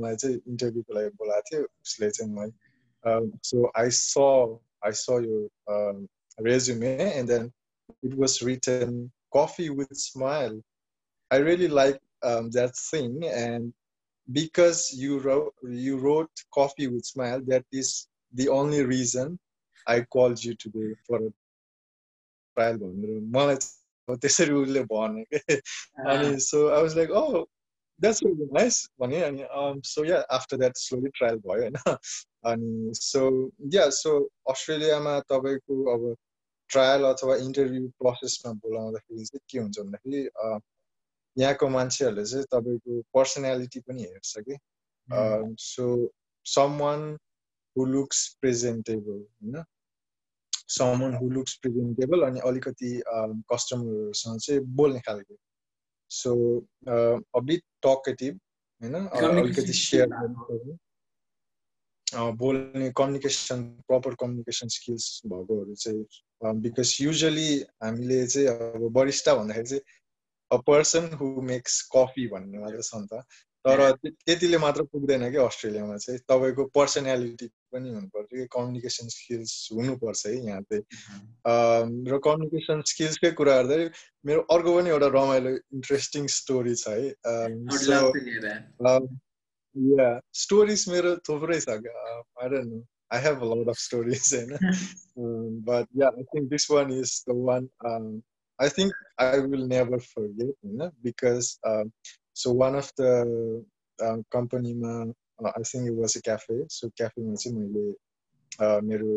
मलाई 0.00 0.16
चाहिँ 0.16 0.36
इन्टरभ्यूको 0.36 0.94
लागि 0.94 1.10
बोलाएको 1.20 1.48
थियो 1.50 1.62
उसले 1.64 2.10
चाहिँ 2.10 2.32
मलाई 2.32 3.30
सो 3.50 3.70
आई 3.82 3.90
स 3.90 4.28
आई 4.86 4.92
स 5.02 5.20
यो 5.26 5.40
resume 6.40 7.00
and 7.18 7.28
then 7.28 7.52
it 8.02 8.14
was 8.16 8.42
written 8.42 9.10
coffee 9.32 9.70
with 9.70 9.92
smile 9.96 10.60
i 11.30 11.36
really 11.36 11.68
like 11.68 12.00
um, 12.22 12.50
that 12.50 12.76
thing 12.90 13.24
and 13.24 13.72
because 14.32 14.92
you 14.92 15.18
wrote 15.18 15.52
you 15.62 15.96
wrote 15.96 16.30
coffee 16.54 16.86
with 16.86 17.04
smile 17.04 17.40
that 17.46 17.64
is 17.72 18.08
the 18.34 18.48
only 18.48 18.84
reason 18.84 19.38
i 19.86 20.00
called 20.00 20.42
you 20.42 20.54
today 20.54 20.94
for 21.06 21.18
a 21.26 21.30
trial 22.54 22.78
मलाई 23.36 23.58
त्यसरी 24.20 24.52
उसले 24.52 24.82
भने 24.90 25.22
के 25.32 25.54
अनि 26.10 26.38
so 26.40 26.68
I 26.68 26.82
was 26.82 26.96
like 26.96 27.10
oh 27.10 27.44
that's 27.99 28.21
really 28.23 28.47
nice 28.51 28.79
भने 28.99 29.21
अनि 29.23 29.81
so 29.85 30.05
yeah 30.05 30.19
after 30.31 30.57
that 30.57 30.77
slowly 30.77 31.09
trial 31.17 31.37
भयो 31.37 31.61
होइन 31.61 31.75
अनि 32.51 32.91
सो 32.95 33.51
या 33.73 33.89
सो 33.89 34.11
अस्ट्रेलियामा 34.49 35.19
तपाईँको 35.31 35.75
अब 35.93 36.15
ट्रायल 36.69 37.03
अथवा 37.03 37.35
इन्टरभ्यू 37.35 37.87
प्रोसेसमा 38.01 38.51
बोलाउँदाखेरि 38.65 39.25
चाहिँ 39.25 39.41
के 39.49 39.59
हुन्छ 39.59 39.79
भन्दाखेरि 39.79 40.21
यहाँको 41.37 41.69
मान्छेहरूले 41.69 42.25
चाहिँ 42.25 42.45
तपाईँको 42.53 43.01
पर्सनालिटी 43.13 43.79
पनि 43.79 44.03
हेर्छ 44.03 44.33
कि। 44.47 44.57
So 45.59 45.85
someone 46.79 47.17
who 47.75 47.85
looks 47.85 48.27
presentable 48.41 49.17
होइन 49.19 49.63
some 50.77 51.01
one 51.01 51.13
who 51.15 51.29
looks 51.29 51.53
presentable 51.61 52.21
अनि 52.27 52.39
अलिकति 52.49 52.91
कस्टमरहरूसँग 53.53 54.39
चाहिँ 54.39 54.61
बोल्ने 54.81 54.99
खालको। 54.99 55.35
सो 56.13 56.33
अबिट 57.39 57.63
टकेटिभ 57.85 58.39
होइन 58.81 58.95
अलिकति 58.95 59.73
सेयर 59.73 60.09
बोल्ने 62.39 62.89
कम्युनिकेसन 62.97 63.61
प्रपर 63.87 64.15
कम्युनिकेसन 64.21 64.67
स्किल्स 64.75 65.05
भएकोहरू 65.25 65.75
चाहिँ 65.75 66.53
बिकज 66.61 66.97
युजली 67.01 67.49
हामीले 67.83 68.25
चाहिँ 68.27 68.47
अब 68.47 68.91
बरिस्टा 68.97 69.35
भन्दाखेरि 69.35 69.67
चाहिँ 69.69 69.81
a 70.51 70.57
person 70.67 71.09
who 71.21 71.29
makes 71.49 71.81
coffee 71.95 72.27
भन्ने 72.27 72.59
मात्र 72.59 72.81
छ 72.81 72.95
नि 72.95 73.07
त। 73.13 73.23
तर 73.65 73.79
त्यतिले 74.05 74.57
मात्र 74.57 74.83
पुग्दैन 74.91 75.23
कि 75.31 75.37
अस्ट्रेलियामा 75.39 75.97
चाहिँ। 75.97 76.19
तपाईँको 76.29 76.63
पर्सनालिटी 76.75 77.47
पनि 77.71 77.89
हुनुपर्छ 77.89 78.29
कि 78.31 78.45
कम्युनिकेसन 78.55 79.07
स्किल्स 79.15 79.51
हुनुपर्छ 79.73 80.25
है 80.27 80.33
यहाँ 80.45 80.61
चाहिँ। 80.61 80.83
र 82.11 82.19
कम्युनिकेसन 82.27 82.81
स्किल्सकै 82.91 83.31
कुरा 83.39 83.53
गर्दाखेरि 83.61 83.89
मेरो 84.25 84.41
अर्को 84.55 84.75
पनि 84.77 84.89
एउटा 84.89 85.07
रमाइलो 85.15 85.51
इन्ट्रेस्टिङ 85.79 86.27
स्टोरी 86.39 86.75
छ 86.75 86.87
है। 86.87 87.07
या 89.75 90.09
स्टोरिज 90.33 90.81
मेरो 90.89 91.15
थुप्रै 91.29 91.59
छ। 91.59 91.69
I 93.13 93.19
have 93.21 93.43
lot 93.43 93.67
of 93.69 93.77
stories 93.77 94.33
होइन? 94.33 94.51
But 95.69 95.85
yeah 96.01 96.07
I 96.07 96.23
think 96.35 96.49
this 96.51 96.65
one 96.71 96.91
is 96.99 97.09
the 97.29 97.31
one 97.49 97.63
I 98.59 98.69
think 98.77 98.93
I 99.21 99.39
will 99.47 99.65
never 99.73 99.99
forget 100.11 100.55
होइन? 100.65 100.81
Because 101.03 101.43
so 102.33 102.51
one 102.51 102.75
of 102.75 102.91
the 102.97 103.11
um, 103.99 104.23
companyमा 104.31 104.93
I 105.49 105.63
think 105.63 105.87
it 105.87 105.97
was 105.99 106.17
a 106.17 106.21
cafe 106.25 106.57
so 106.69 106.89
क्याफेमा 106.97 107.35
चाहिँ 107.35 107.57
मैले 107.57 107.85
मेरो 108.81 109.11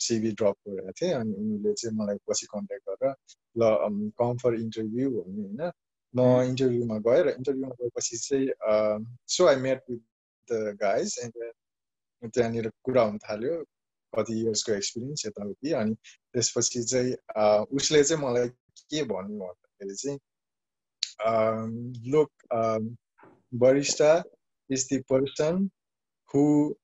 CV 0.00 0.32
drop 0.32 0.56
गरेको 0.68 0.92
थिएँ 0.92 1.12
अनि 1.14 1.32
उनीहरूले 1.34 1.72
चाहिँ 1.74 1.96
मलाई 1.96 2.16
पछि 2.30 2.46
कन्ट्याक्ट 2.46 2.88
गरेर 2.90 3.14
ल 3.56 4.10
कम 4.18 4.36
फर 4.36 4.54
इन्टरभ्यू 4.60 5.10
भन्ने 5.10 5.42
होइन। 5.42 5.72
म 6.14 6.20
इन्टरभ्यूमा 6.48 6.98
गएँ 7.08 7.22
र 7.22 7.34
इन्टरभ्यूमा 7.38 7.74
गएपछि 7.80 8.16
चाहिँ 8.16 9.06
so 9.28 9.46
I 9.46 9.56
met 9.66 9.82
with 9.90 10.00
the 10.48 10.76
guys 10.80 11.18
and 11.24 12.30
त्यहाँनिर 12.34 12.70
कुरा 12.84 13.02
हुन 13.02 13.18
थाल्यो 13.18 13.62
कति 14.12 14.40
इयर्सको 14.40 14.72
एक्सपिरियन्स 14.72 15.26
यताउति 15.26 15.72
अनि 15.72 15.94
त्यसपछि 16.32 16.82
चाहिँ 16.84 17.12
उसले 17.78 18.02
चाहिँ 18.04 18.22
मलाई 18.24 18.48
के 18.92 19.02
भन्यो 19.02 19.38
भन्दाखेरि 19.38 19.94
चाहिँ 19.94 20.18
um, 21.24 21.92
look, 22.04 22.30
um, 22.50 22.96
barista 23.56 24.22
is 24.68 24.88
the 24.88 25.02
person 25.02 25.70
who 26.30 26.76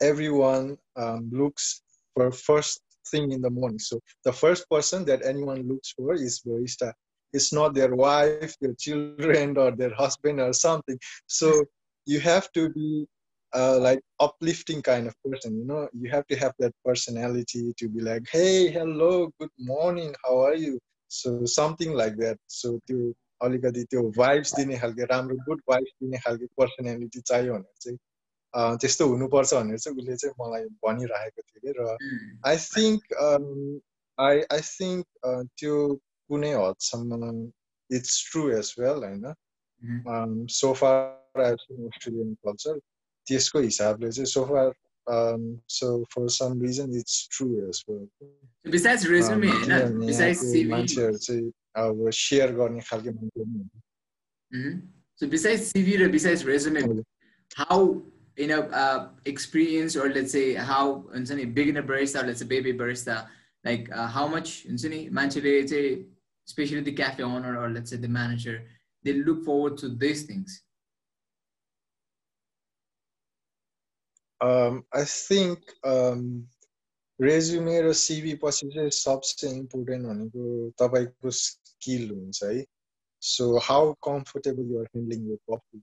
everyone 0.00 0.76
um, 0.96 1.28
looks 1.32 1.82
for 2.14 2.30
first 2.32 2.80
thing 3.10 3.32
in 3.32 3.40
the 3.40 3.50
morning. 3.50 3.78
So 3.78 4.00
the 4.24 4.32
first 4.32 4.68
person 4.70 5.04
that 5.06 5.24
anyone 5.24 5.68
looks 5.68 5.92
for 5.92 6.14
is 6.14 6.40
barista. 6.46 6.92
It's 7.32 7.52
not 7.52 7.74
their 7.74 7.94
wife, 7.94 8.56
their 8.60 8.74
children, 8.74 9.56
or 9.58 9.70
their 9.72 9.94
husband 9.94 10.40
or 10.40 10.52
something. 10.52 10.98
So 11.26 11.64
you 12.06 12.20
have 12.20 12.50
to 12.52 12.70
be 12.70 13.06
uh, 13.54 13.78
like 13.78 14.00
uplifting 14.20 14.82
kind 14.82 15.06
of 15.06 15.14
person. 15.24 15.58
You 15.58 15.64
know, 15.66 15.88
you 15.92 16.10
have 16.10 16.26
to 16.28 16.36
have 16.36 16.54
that 16.58 16.72
personality 16.84 17.74
to 17.76 17.88
be 17.88 18.00
like, 18.00 18.24
hey, 18.30 18.70
hello, 18.70 19.30
good 19.38 19.50
morning, 19.58 20.14
how 20.24 20.38
are 20.38 20.54
you? 20.54 20.78
So 21.08 21.44
something 21.44 21.92
like 21.92 22.16
that. 22.18 22.38
So 22.46 22.80
to 22.88 23.14
अलिकति 23.42 23.84
त्यो 23.84 24.02
vibes 24.16 24.54
दिने 24.54 24.78
खालको 24.78 25.04
राम्रो 25.04 25.36
good 25.36 25.60
vibes 25.68 25.92
दिने 26.02 26.18
खालको 26.18 26.46
personality 26.58 27.20
चाहियो 27.20 27.52
भनेर 27.54 27.76
चाहिँ 27.80 27.98
त्यस्तो 28.54 29.08
हुनुपर्छ 29.08 29.54
भनेर 29.54 29.78
चाहिँ 29.78 29.98
उसले 29.98 30.16
चाहिँ 30.16 30.34
मलाई 30.40 30.64
भनिरहेको 30.64 31.42
थियो 31.42 31.60
कि। 31.64 31.72
र 31.78 31.80
I 32.46 32.56
think 32.56 33.02
I 34.18 34.40
I 34.40 34.60
think 34.60 35.06
त्यो 35.58 36.00
कुनै 36.28 36.52
हदसम्म 36.54 37.52
इट्स 37.90 38.32
ट्रु 38.32 38.50
एज 38.50 38.74
वेल 38.78 39.04
होइन। 39.04 40.46
सोफार 40.50 41.40
अस्ट्रेलियन 41.42 42.34
कल्चर 42.34 42.78
त्यसको 43.26 43.58
हिसाबले 43.60 44.12
चाहिँ 44.12 44.26
so far 44.26 44.72
um, 45.08 45.60
so 45.66 46.04
for 46.10 46.28
some 46.28 46.58
reason 46.58 46.94
it's 46.94 47.26
true 47.28 47.66
as 47.68 47.82
well. 47.86 48.08
Besides 48.64 49.08
resume, 49.08 49.48
um, 49.48 50.06
besides 50.06 50.40
CV, 50.44 50.72
अब 50.72 51.67
सेयर 51.77 52.51
गर्ने 52.55 52.81
खालको 52.89 53.11
मान्छे 53.19 54.71
सो 55.19 55.27
बिसाइड 55.35 55.59
सिभी 55.69 55.95
र 56.03 56.09
beside 56.17 56.47
resume 56.47 56.81
how 57.55 58.01
you 58.41 58.47
know 58.47 58.61
uh, 58.81 59.09
experience 59.31 59.95
or 59.95 60.09
let's 60.13 60.31
say 60.35 60.53
how 60.69 60.85
हुन्छ 61.15 61.31
नि 61.39 61.45
beginner 61.57 61.83
barista 61.83 62.21
or 62.21 62.27
let's 62.29 62.39
say 62.43 62.47
baby 62.53 62.73
barista 62.73 63.17
like 63.67 63.89
uh, 63.97 64.07
how 64.07 64.27
much 64.27 64.53
हुन्छ 64.69 64.85
नि 64.93 65.01
मान्छेले 65.19 65.53
चाहिँ 65.73 65.91
especially 66.47 66.81
the 66.81 66.95
cafe 67.01 67.23
owner 67.23 67.57
or 67.59 67.69
let's 67.69 67.89
say 67.95 67.97
the 67.97 68.07
manager 68.07 68.55
they 69.03 69.13
look 69.27 69.43
forward 69.45 69.77
to 69.77 69.89
these 69.89 70.23
things 70.23 70.61
um, 74.41 74.83
I 74.93 75.03
think 75.05 75.59
um, 75.83 76.47
resume 77.20 77.80
र 77.82 77.92
CV 77.98 78.34
पछि 78.42 78.68
चाहिँ 78.74 78.90
सबसे 78.94 79.50
important 79.50 80.06
भनेको 80.06 80.42
तपाईँको 80.78 81.30
स्किल 81.30 82.10
हुन्छ 82.10 82.42
है। 82.44 82.64
So 83.22 83.44
how 83.58 83.92
comfortable 84.02 84.72
you're 84.72 84.84
handling 84.84 85.26
यो 85.30 85.36
कफी 85.50 85.82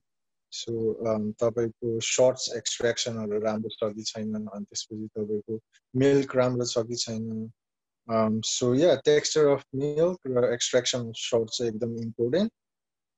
सो 0.51 0.71
तपाईँको 1.41 1.99
सर्ट्स 2.07 2.53
एक्सट्रेक्सनहरू 2.57 3.39
राम्रो 3.43 3.69
छ 3.69 3.91
कि 3.95 4.03
छैन 4.03 4.33
अनि 4.35 4.65
त्यसपछि 4.65 5.07
तपाईँको 5.17 5.59
मिल्क 5.93 6.35
राम्रो 6.35 6.65
छ 6.65 6.85
कि 6.87 6.95
छैन 7.03 8.41
so 8.45 8.73
yeah 8.75 8.95
texture 9.05 9.47
of 9.47 9.65
milk 9.75 10.31
र 10.37 10.53
एक्सट्रेक्सन 10.53 11.11
सर्ट 11.17 11.49
चाहिँ 11.49 11.71
एकदम 11.73 11.97
इम्पोर्टेन्ट 12.03 12.51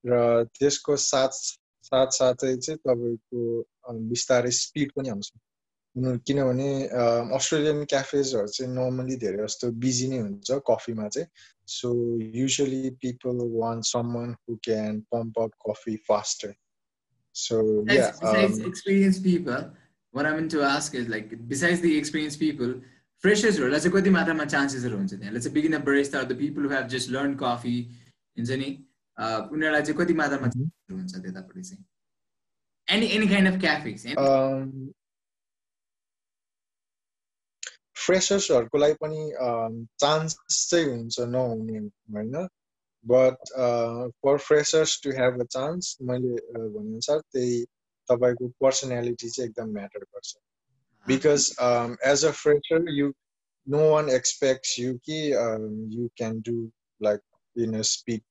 र 0.04 0.44
त्यसको 0.58 0.96
साथ 0.96 1.42
साथ 1.88 2.18
साथै 2.18 2.56
चाहिँ 2.56 2.78
तपाईँको 2.78 3.98
बिस्तारै 4.10 4.50
स्पिड 4.50 4.92
पनि 4.96 5.08
आउँछ। 5.08 5.30
किनभने 5.96 6.70
अस्ट्रेलियन 7.36 7.84
क्याफेजहरू 7.90 8.46
चाहिँ 8.46 8.72
नर्मली 8.74 9.16
धेरै 9.24 9.42
जस्तो 9.44 9.70
बिजी 9.84 10.08
नै 10.08 10.18
हुन्छ 10.18 10.60
कफीमा 10.70 11.08
चाहिँ 11.08 11.28
so 11.68 11.90
usually 12.36 12.90
people 13.02 13.44
one 13.56 13.80
someone 14.14 14.34
who 14.40 14.56
can 14.64 15.00
pump 15.12 15.38
up 15.40 15.52
coffee 15.68 15.96
faster 16.08 16.54
um, 18.22 18.66
experienced 18.66 19.22
people, 19.22 19.70
what 20.14 20.26
I 20.26 20.32
meant 20.32 20.50
to 20.52 20.62
ask 20.62 20.94
is 20.94 21.08
like 21.08 21.48
besides 21.48 21.80
the 21.80 21.96
experienced 21.96 22.40
people, 22.40 22.74
freshers 23.24 23.58
let's 23.58 23.84
say 23.84 23.90
कति 23.90 24.10
मात्रामा 24.10 24.44
चान्सेसहरू 24.44 24.96
हुन्छ 24.96 25.14
त्यहाँ 25.14 25.32
let's 25.32 25.46
say 25.46 25.52
beginner 25.52 25.80
barista 25.80 26.22
or 26.22 26.24
the 26.24 26.34
people 26.34 26.62
who 26.62 26.68
have 26.68 26.88
just 26.88 27.10
learned 27.10 27.38
coffee 27.38 27.80
हुन्छ 28.36 28.50
नि 28.50 28.68
उनीहरूलाई 29.52 29.82
चाहिँ 29.82 29.98
कति 29.98 30.14
मात्रामा 30.14 30.50
हुन्छ 30.90 31.14
त्यतापट्टि 31.14 31.62
चाहिँ 31.62 31.84
any 32.88 33.10
any 33.16 33.26
kind 33.26 33.48
of 33.48 33.58
cafes 33.60 34.06
um, 34.16 34.94
फ्रेसर्सहरूको 38.08 38.78
लागि 38.78 38.94
पनि 39.02 39.20
चान्स 40.00 40.36
चाहिँ 40.70 40.86
हुन्छ 40.90 41.20
नहुने 41.34 41.78
होइन? 42.14 42.48
But 43.06 43.50
for 44.24 44.38
freshers 44.46 45.00
to 45.02 45.10
have 45.16 45.40
a 45.40 45.44
chance 45.50 45.96
मैले 46.02 46.34
भनेअनुसार 46.54 47.20
त्यही 47.32 47.64
तपाईँको 48.08 48.48
पर्सनालिटी 48.62 49.28
चाहिँ 49.28 49.48
एकदम 49.48 49.72
म्याटर 49.72 50.04
गर्छ। 50.04 50.34
Because 51.06 51.50
as 52.06 52.24
a 52.24 52.30
fresher 52.38 52.90
you 52.92 53.12
know 53.66 53.90
one 53.90 54.08
expects 54.10 54.78
you 54.78 54.94
कि 55.08 55.20
you 55.96 56.08
can 56.16 56.40
do 56.46 56.56
like 57.00 57.20
in 57.56 57.78
a 57.78 57.82
speed 57.90 58.22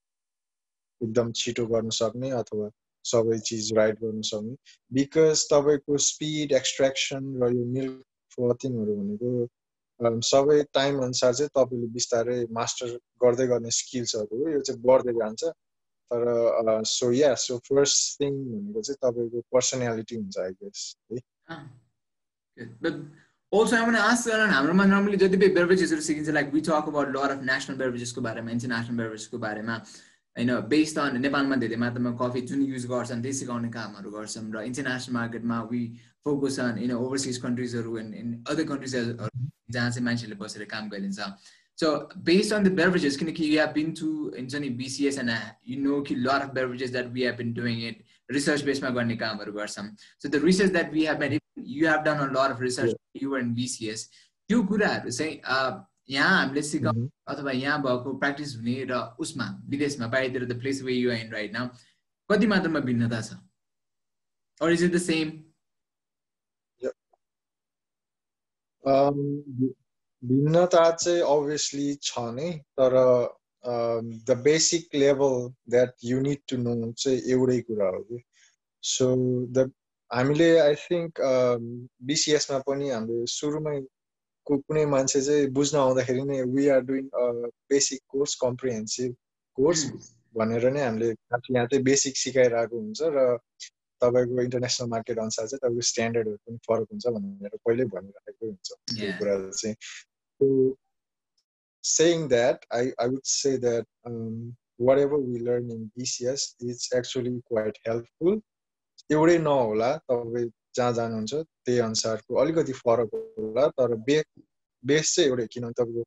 एकदम 1.01 1.31
छिटो 1.35 1.65
गर्न 1.67 1.89
सक्ने 1.95 2.29
अथवा 2.41 2.69
सबै 3.05 3.37
चिज 3.49 3.73
राइट 3.77 3.99
गर्न 3.99 4.21
सक्ने। 4.29 4.55
बिकज 4.91 5.45
तपाईँको 5.53 5.97
स्पिड 6.05 6.51
एक्सट्र्याक्सन 6.59 7.33
र 7.43 7.51
यो 7.53 7.65
मिल्क 7.75 8.03
फ्लोथिङहरू 8.31 8.95
भनेको 8.95 9.31
सबै 10.01 10.57
टाइम 10.73 10.93
अनुसार 11.03 11.33
चाहिँ 11.33 11.49
तपाईँले 11.57 11.87
बिस्तारै 11.97 12.37
मास्टर 12.59 12.87
गर्दै 13.23 13.47
गर्ने 13.47 13.71
स्किल्सहरू 13.81 14.49
यो 14.53 14.61
चाहिँ 14.61 14.81
बढ्दै 14.81 15.13
जान्छ। 15.21 15.43
तर 16.11 16.23
so 16.87 17.11
yeah 17.11 17.33
so 17.35 17.57
first 17.69 18.21
thing 18.21 18.33
भनेको 18.49 18.81
चाहिँ 18.81 18.99
तपाईँको 19.03 19.39
पर्सनालिटी 19.53 20.15
हुन्छ 20.15 20.37
आई 20.39 20.51
गेस 20.61 20.79
है। 21.11 21.17
Also, 23.51 23.75
I 23.77 23.81
want 23.81 23.95
to 23.95 24.01
ask 24.03 24.27
हाम्रोमा 24.27 24.85
नर्मली 24.85 25.17
जति 25.17 25.37
पनि 25.37 25.47
बेभरेजेसहरू 25.55 26.01
सिकिन्छ 26.01 26.29
like 26.29 26.47
we 26.53 26.61
talk 26.67 26.87
about 26.91 27.07
lot 27.15 27.31
of 27.31 27.43
national 27.49 27.75
बेभरेजेसको 27.81 28.21
बारेमा 28.21 28.51
इन्टरनेसनल 28.51 28.97
बेभरेजेसको 28.97 29.37
बारेमा। 29.37 29.75
होइन 30.37 30.49
बेस्ड 30.69 30.97
अन 30.99 31.21
नेपालमा 31.21 31.55
धेरै 31.57 31.75
मात्रामा 31.83 32.11
कफी 32.17 32.41
जुन 32.49 32.61
युज 32.63 32.85
गर्छन् 32.87 33.21
त्यही 33.21 33.37
सिकाउने 33.37 33.69
कामहरू 33.75 34.09
गर्छौँ 34.11 34.43
र 34.55 34.63
इन्टरनेसनल 34.69 35.13
मार्केटमा 35.13 35.61
we 35.71 35.83
focus 36.25 36.59
on 36.61 36.77
in 36.85 36.91
overseas 36.95 37.37
कन्ट्रिजहरू 37.45 37.97
and 37.97 38.15
in 38.15 38.27
other 38.49 38.63
countries 38.71 38.95
जहाँ 38.95 39.89
चाहिँ 39.89 40.05
मान्छेले 40.05 40.35
बसेर 40.41 40.63
काम 40.73 40.89
गरिन्छ। 40.89 41.19
So 41.77 41.87
based 42.29 42.53
on 42.53 42.63
the 42.63 42.71
beverages 42.77 43.17
किनकि 43.17 43.49
यु 43.49 43.59
हेभ 43.59 43.73
बिन 43.73 43.91
टु 43.99 44.07
हुन्छ 44.37 44.55
नि 44.61 44.69
बिसिएस 44.77 45.19
एन्ड 45.19 45.31
यु 45.69 45.81
नो 45.81 46.01
कि 46.07 46.15
lot 46.21 46.45
of 46.45 46.53
beverages 46.53 46.91
that 46.91 47.11
we 47.17 47.23
have 47.23 47.35
been 47.37 47.53
doing 47.53 47.81
it 47.87 47.97
research 48.31 48.63
बेसमा 48.69 48.89
गर्ने 48.95 49.15
कामहरू 49.17 49.51
गर्छौँ 49.53 49.89
so 50.23 50.29
the 50.29 50.41
research 50.45 50.71
that 50.71 50.93
we 50.93 51.05
have 51.05 51.23
you 51.57 51.89
have 51.89 52.01
done 52.05 52.25
a 52.25 52.31
lot 52.33 52.55
of 52.55 52.61
research 52.61 52.95
you 53.23 53.37
and 53.37 53.55
BCS 53.55 54.09
त्यो 54.49 54.63
कुराहरू 54.63 55.11
चाहिँ 55.11 55.35
यहाँ 56.09 56.37
हामीले 56.39 56.61
सिकाउनु 56.61 57.07
अथवा 57.27 57.51
यहाँ 57.51 57.81
भएको 57.83 58.13
प्र्याक्टिस 58.19 58.55
हुने 58.57 58.75
र 58.91 58.99
उसमा 59.19 59.45
विदेशमा 59.69 60.07
बाहिरतिर 60.07 60.45
the 60.45 60.59
place 60.59 60.81
way 60.83 60.93
you 60.93 61.11
in 61.11 61.31
right 61.33 61.53
now 61.53 61.67
कति 62.29 62.47
मात्रामा 62.47 62.79
भिन्नता 62.87 63.21
छ? 63.21 63.33
Or 64.61 64.71
is 64.71 64.83
it 64.83 64.93
the 64.93 64.97
same 65.01 65.31
भिन्नता 70.23 70.89
चाहिँ 70.91 71.21
अभियसली 71.21 71.87
छ 72.03 72.19
नै 72.35 72.51
तर 72.79 72.95
the 74.27 74.37
basic 74.43 74.95
level 74.95 75.35
that 75.71 75.93
you 76.03 76.19
need 76.21 76.39
to 76.49 76.57
know 76.57 76.91
चाहिँ 76.93 77.19
एउटै 77.35 77.59
कुरा 77.67 77.89
हो 77.95 78.01
कि। 78.03 78.23
सो 78.83 79.05
द 79.51 79.71
हामीले 80.11 80.49
आई 80.59 80.75
थिङ्क 80.81 81.21
बिसिएसमा 82.09 82.59
पनि 82.67 82.89
हामीले 82.89 83.25
सुरुमै 83.27 83.79
कुनै 84.49 84.85
मान्छे 84.95 85.21
चाहिँ 85.21 85.47
बुझ्न 85.57 85.77
आउँदाखेरि 85.77 86.23
नै 86.31 86.41
we 86.55 86.67
are 86.75 86.81
doing 86.89 87.05
basic 87.73 88.01
course 88.09 88.35
comprehensive 88.41 89.15
course 89.57 89.83
भनेर 90.37 90.69
नै 90.71 90.81
हामीले 90.85 91.09
यहाँ 91.09 91.65
चाहिँ 91.65 91.83
बेसिक 91.83 92.17
सिकाइरहेको 92.17 92.79
हुन्छ 92.79 92.99
र 93.17 93.27
तपाईँको 94.01 94.41
इन्टरनेसनल 94.41 94.89
मार्केट 94.89 95.19
अनुसार 95.19 95.47
चाहिँ 95.47 95.59
तपाईँको 95.59 95.87
स्ट्यान्डर्डहरू 95.91 96.37
पनि 96.47 96.57
फरक 96.67 96.87
हुन्छ 96.91 97.15
भनेर 97.15 97.57
पहिल्यै 97.67 97.87
भनिराखेको 97.95 98.43
हुन्छ 98.45 98.67
त्यो 98.97 99.11
कुरा 99.19 99.39
चाहिँ। 99.61 99.75
Saying 101.83 102.27
that 102.27 102.65
I, 102.69 102.91
I 102.99 103.07
would 103.07 103.25
say 103.25 103.55
that 103.57 103.85
um, 104.05 104.55
whatever 104.77 105.17
we 105.17 105.39
learn 105.39 105.71
in 105.71 105.91
BCS 105.97 106.41
it's 106.59 106.93
actually 106.93 107.41
quite 107.51 107.77
helpful. 107.85 108.41
एउटै 109.09 109.37
नहोला 109.37 109.89
तपाईँ 109.97 110.49
जहाँ 110.77 110.93
जानुहुन्छ 110.99 111.33
त्यही 111.65 111.79
अनुसारको 111.87 112.35
अलिकति 112.41 112.73
फरक 112.83 113.09
होला। 113.39 113.67
तर 113.77 113.95
बे 114.07 114.17
बेस 114.83 115.15
चाहिँ 115.15 115.29
एउटै 115.29 115.45
किनभने 115.53 115.73
तपाईँको 115.79 116.03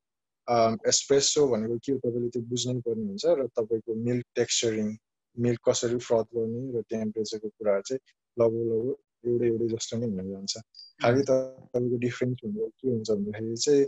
एस्प्रेसो 0.89 1.47
भनेको 1.47 1.77
के 1.85 1.91
हो 1.91 1.97
तपाईँले 2.03 2.29
त्यो 2.33 2.41
बुझ्नै 2.51 2.79
पर्ने 2.85 3.05
हुन्छ 3.07 3.25
र 3.39 3.47
तपाईँको 3.57 3.95
मिल्क 4.07 4.25
टेक्स्चरिङ 4.35 4.89
मिल्क 5.37 5.59
कसरी 5.69 5.97
फ्रथ 6.07 6.27
गर्ने 6.35 6.61
र 6.75 6.81
टेम्परेचरको 6.91 7.49
कुराहरू 7.49 7.83
चाहिँ 7.87 8.01
लगभग 8.37 8.63
लगभग 8.71 9.29
एउटै 9.29 9.47
एउटै 9.47 9.67
जस्तो 9.73 9.97
नै 9.97 10.07
हुन 10.11 10.29
जान्छ। 10.31 10.53
खालि 11.01 11.21
तपाईँको 11.29 11.97
डिफ्रेन्स 12.05 12.39
हुँदा 12.45 12.67
के 12.79 12.87
हुन्छ 12.89 13.09
भन्दाखेरि 13.11 13.57
चाहिँ 13.65 13.85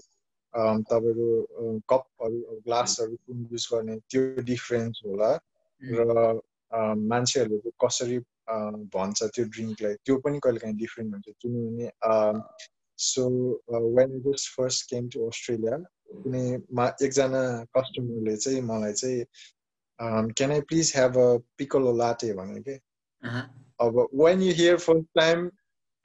तपाईँको 0.89 1.27
कपहरू 1.91 2.37
ग्लासहरू 2.67 3.15
कुन 3.25 3.47
युज 3.51 3.65
गर्ने 3.73 3.95
त्यो 4.09 4.21
डिफ्रेन्स 4.51 5.01
होला। 5.05 5.31
र 5.81 6.39
मान्छेहरूले 7.11 7.71
कसरी 7.83 8.17
भन्छ 8.47 9.23
त्यो 9.23 9.45
ड्रिङ्कलाई। 9.45 9.93
त्यो 10.05 10.17
पनि 10.25 10.39
कहिले 10.43 10.59
काहीँ 10.59 10.75
डिफ्रेन्ट 10.77 11.13
हुन्छ। 11.13 11.27
किनभने 11.41 11.89
so 12.99 13.23
when 13.97 14.19
just 14.27 14.55
first 14.55 14.89
came 14.89 15.09
to 15.09 15.27
Australia 15.27 15.77
कुनै 15.77 16.45
मा 16.79 16.85
एकजना 17.03 17.41
कस्टमरले 17.77 18.35
चाहिँ 18.37 18.61
मलाई 18.61 18.93
चाहिँ 18.93 19.25
can 20.37 20.51
I 20.51 20.61
please 20.69 20.93
have 20.95 21.17
a 21.17 21.27
piccolo 21.57 21.95
latte 21.97 22.33
भने 22.33 22.61
कि? 22.67 22.79
अब 23.81 24.07
when 24.21 24.41
you 24.41 24.53
hear 24.53 24.77
first 24.77 25.07
time 25.19 25.49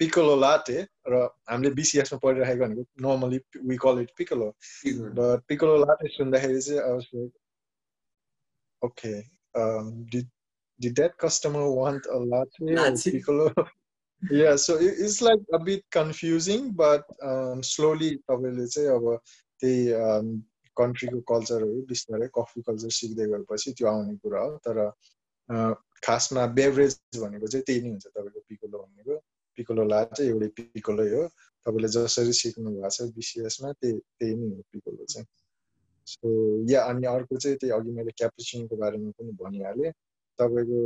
piccolo 0.01 0.35
latte 0.40 0.87
र 1.09 1.20
हामीले 1.51 1.70
बिसिएसमा 1.74 2.18
पढिराखेको 2.22 2.64
भनेको 2.64 2.85
normally 3.07 3.40
we 3.68 3.77
call 3.85 4.01
it 4.03 4.11
piccolo 4.16 4.48
but 5.18 5.42
piccolo 5.48 5.77
latte 5.85 6.09
सुन्दाखेरि 6.16 6.61
चाहिँ 6.62 7.29
okay 8.83 9.12
did 10.80 10.96
that 10.96 11.16
customer 11.18 11.70
want 11.70 12.06
a 12.06 12.18
latte 12.18 12.76
or 12.76 12.96
piccolo? 12.96 13.52
yeah, 14.30 14.56
so 14.56 14.76
it, 14.76 14.94
it's 14.98 15.20
like 15.20 15.40
a 15.52 15.58
bit 15.58 15.84
confusing, 15.90 16.72
but 16.72 17.04
um, 17.22 17.62
slowly 17.62 18.18
तपाईँले 18.30 18.66
चाहिँ 18.66 18.88
अब 18.88 19.20
त्यही 19.62 20.42
कन्ट्रीको 20.76 21.20
कल्चरहरू 21.30 21.82
बिस्तारै 21.90 22.28
कफी 22.38 22.62
कल्चर 22.68 22.90
सिक्दै 22.98 23.26
गएपछि 23.32 23.72
त्यो 23.78 23.88
आउने 23.88 24.14
कुरा 24.22 24.40
हो। 24.40 24.56
तर 24.66 24.78
खासमा 26.04 26.46
बेभरेज 26.58 26.98
भनेको 27.22 27.46
चाहिँ 27.46 27.64
त्यही 27.66 27.80
नै 27.82 27.88
हुन्छ 27.88 28.06
तपाईँको 28.06 28.40
पिकोलो 28.48 28.78
भनेको। 28.78 29.16
पिकोलो 29.58 29.84
ला 29.92 30.02
चाहिँ 30.14 30.30
एउटै 30.30 30.48
पिकोलै 30.74 31.08
हो। 31.14 31.26
तपाईँले 31.66 31.88
जसरी 31.96 32.32
सिक्नु 32.42 32.70
भएको 32.70 32.90
छ 32.96 33.10
बिसिएसमा 33.18 33.72
त्यही 33.82 33.98
त्यही 33.98 34.34
नै 34.34 34.48
हो 34.54 34.62
पिकोलो 34.72 35.04
चाहिँ। 35.14 35.26
सो 36.06 36.28
या 36.70 36.84
अनि 36.90 37.06
अर्को 37.06 37.36
चाहिँ 37.36 37.58
त्यही 37.58 37.72
अघि 37.78 37.90
मैले 37.98 38.12
क्यापुचिनको 38.20 38.76
बारेमा 38.82 39.10
पनि 39.18 39.32
भनिहालेँ। 39.42 39.92
तपाईँको 40.38 40.81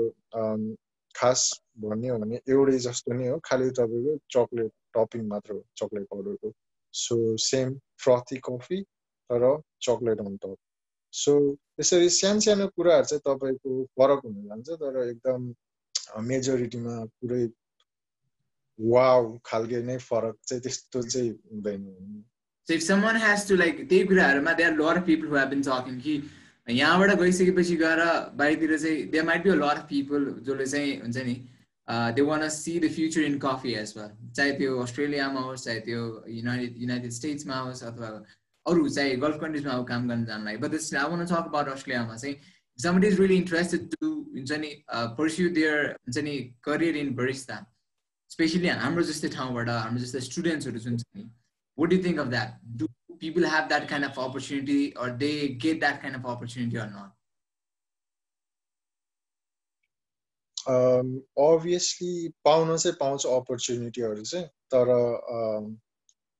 खास 1.14 1.40
भन्ने 1.80 2.12
भने 2.12 2.40
एउटै 2.48 2.78
जस्तो 2.86 3.12
नै 3.14 3.28
हो 3.28 3.38
खालि 3.44 3.70
तपाईँको 3.78 4.12
चक्लेट 4.34 4.70
टपिङ 4.96 5.22
मात्र 5.28 5.52
हो 5.52 5.62
चक्लेट 5.78 6.04
पाउडरको। 6.10 6.52
सो 6.94 7.16
सेम 7.38 7.74
फ्रथी 8.02 8.36
कफी 8.44 8.80
तर 9.30 9.44
चक्लेट 9.80 10.20
अन 10.20 10.36
टप 10.36 10.56
सो 11.14 11.32
यसरी 11.80 12.08
सानो 12.10 12.40
सानो 12.40 12.66
कुराहरू 12.76 13.04
चाहिँ 13.04 13.22
तपाईँको 13.26 13.70
फरक 13.96 14.20
हुन 14.24 14.34
जान्छ 14.48 14.68
तर 14.82 14.96
एकदम 15.08 15.40
मेजोरिटीमा 16.28 16.96
पुरै 17.20 17.44
वाउ 18.78 19.22
खालके 19.46 19.82
नै 19.88 19.96
फरक 20.00 20.36
चाहिँ 20.46 20.62
त्यस्तो 20.62 21.02
चाहिँ 21.02 21.30
हुँदैन। 21.30 21.82
त्यही 22.68 24.04
कुराहरूमा 24.04 24.52
कि 26.00 26.14
यहाँबाट 26.70 27.10
गइसकेपछि 27.18 27.76
गएर 27.76 28.00
बाहिरतिर 28.36 28.78
चाहिँ 28.78 29.10
there 29.10 29.24
might 29.24 29.42
be 29.44 29.50
a 29.50 29.56
lot 29.56 29.78
of 29.78 29.88
people 29.88 30.22
जसले 30.46 30.66
चाहिँ 30.66 31.00
हुन्छ 31.02 31.16
नि 31.26 31.34
want 32.26 32.42
to 32.42 32.50
see 32.50 32.78
the 32.78 32.88
future 32.88 33.22
in 33.22 33.38
coffee 33.40 33.74
as 33.76 33.94
well. 33.96 34.10
चाहे 34.36 34.52
त्यो 34.58 34.78
अस्ट्रेलियामा 34.82 35.40
होस् 35.40 35.64
चाहे 35.64 35.80
त्यो 35.80 36.02
युनाइटेड 36.28 36.74
युनाइटेड 36.82 37.10
स्टेट्समा 37.12 37.58
होस् 37.58 37.82
अथवा 37.84 38.08
अरू 38.66 38.88
चाहिँ 38.88 39.16
गल्फ 39.20 39.40
कन्ट्रिजमा 39.40 39.72
अब 39.72 39.86
काम 39.88 40.08
गर्न 40.08 40.24
जानलाई। 40.24 40.56
But 40.56 40.70
this 40.70 40.94
I 40.94 41.10
want 41.10 41.26
about 41.26 41.68
अस्ट्रेलियामा 41.68 42.16
चाहिँ 42.16 42.36
somebody 42.78 43.06
is 43.06 43.18
really 43.18 43.36
interested 43.36 43.90
to 43.92 44.08
हुन्छ 44.34 44.52
नि 44.64 44.70
pursue 45.18 45.50
their 45.58 45.76
हुन्छ 46.06 46.18
नि 46.24 46.38
करियर 46.64 46.96
इन 46.96 47.14
बरिस्ता 47.14 47.56
स्पेसली 48.30 48.68
हाम्रो 48.68 49.02
जस्तै 49.10 49.28
ठाउँबाट 49.28 49.68
हाम्रो 49.68 50.00
जस्तै 50.04 50.20
स्टुडेन्ट्सहरू 50.30 50.78
जुन 50.78 50.96
छ 50.98 51.04
नि 51.16 51.30
do 51.78 51.96
you 51.96 52.02
think 52.02 52.18
of 52.18 52.30
that? 52.30 52.58
Do 52.76 52.86
people 53.22 53.44
have 53.54 53.68
that 53.68 53.88
kind 53.88 54.04
of 54.04 54.18
opportunity 54.18 54.94
or 54.96 55.10
they 55.24 55.34
get 55.64 55.80
that 55.80 56.02
kind 56.02 56.16
of 56.16 56.26
opportunity 56.26 56.76
or 56.76 56.88
not 56.90 57.12
um, 60.66 61.22
obviously 61.36 62.32
चाहिँ 62.46 62.96
पाउँछ 63.00 63.26
अपर्च्युनिटीहरू 63.26 64.22
चाहिँ 64.22 64.46
तर 64.74 64.90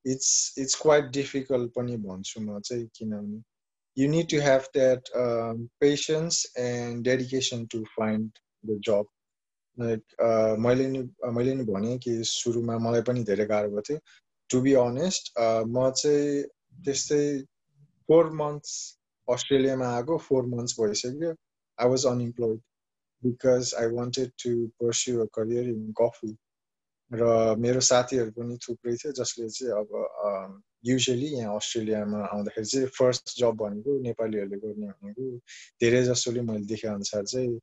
इट्स 0.05 0.55
इट्स 0.59 0.75
क्वाइट 0.83 1.11
डिफिकल्ट 1.19 1.73
पनि 1.73 1.97
भन्छु 2.07 2.41
म 2.41 2.61
चाहिँ 2.61 2.89
किनभने 2.97 3.43
need 4.09 4.29
to 4.29 4.41
have 4.41 4.69
that 4.75 5.09
um, 5.15 5.69
patience 5.81 6.47
and 6.57 7.05
dedication 7.05 7.67
to 7.69 7.85
find 7.97 8.31
the 8.65 8.79
job 8.89 9.07
like 9.79 10.57
मैले 10.61 10.87
नि 10.89 10.99
मैले 11.33 11.55
नि 11.55 11.65
भने 11.65 11.99
कि 11.99 12.13
सुरुमा 12.25 12.79
मलाई 12.79 13.03
पनि 13.03 13.23
धेरै 13.25 13.47
गाह्रो 13.47 13.69
भएको 13.69 13.83
थियो 13.89 13.99
टु 14.51 14.61
बी 14.61 14.73
अनेस्ट 14.81 15.33
म 15.41 15.91
चाहिँ 15.91 16.45
त्यस्तै 16.73 17.23
फोर 18.09 18.31
मन्थ्स 18.33 18.77
अस्ट्रेलियामा 19.29 19.89
आएको 19.97 20.19
फोर 20.19 20.47
मन्थ्स 20.47 20.81
भइसक्यो। 20.81 21.35
I 21.79 21.89
was 21.89 22.07
unemployed 22.07 22.61
because 23.23 23.75
I 23.79 23.87
wanted 23.87 24.31
to 24.45 24.55
pursue 24.81 25.21
a 25.21 25.27
career 25.35 25.69
in 25.69 25.93
coffee 26.01 26.37
र 27.11 27.57
मेरो 27.59 27.81
साथीहरू 27.81 28.31
पनि 28.31 28.57
थुप्रै 28.67 28.95
थियो 28.97 29.13
जसले 29.13 29.49
चाहिँ 29.49 29.73
अब 29.73 30.63
युजली 30.85 31.27
यहाँ 31.27 31.57
अस्ट्रेलियामा 31.57 32.21
आउँदाखेरि 32.27 32.67
चाहिँ 32.67 32.87
फर्स्ट 32.99 33.39
जब 33.39 33.57
भनेको 33.57 33.99
नेपालीहरूले 34.01 34.59
गर्ने 34.59 34.87
भनेको 34.87 35.29
धेरै 35.81 36.03
जसोले 36.05 36.43
मैले 36.43 36.65
देखेअनुसार 36.65 37.25
चाहिँ 37.25 37.59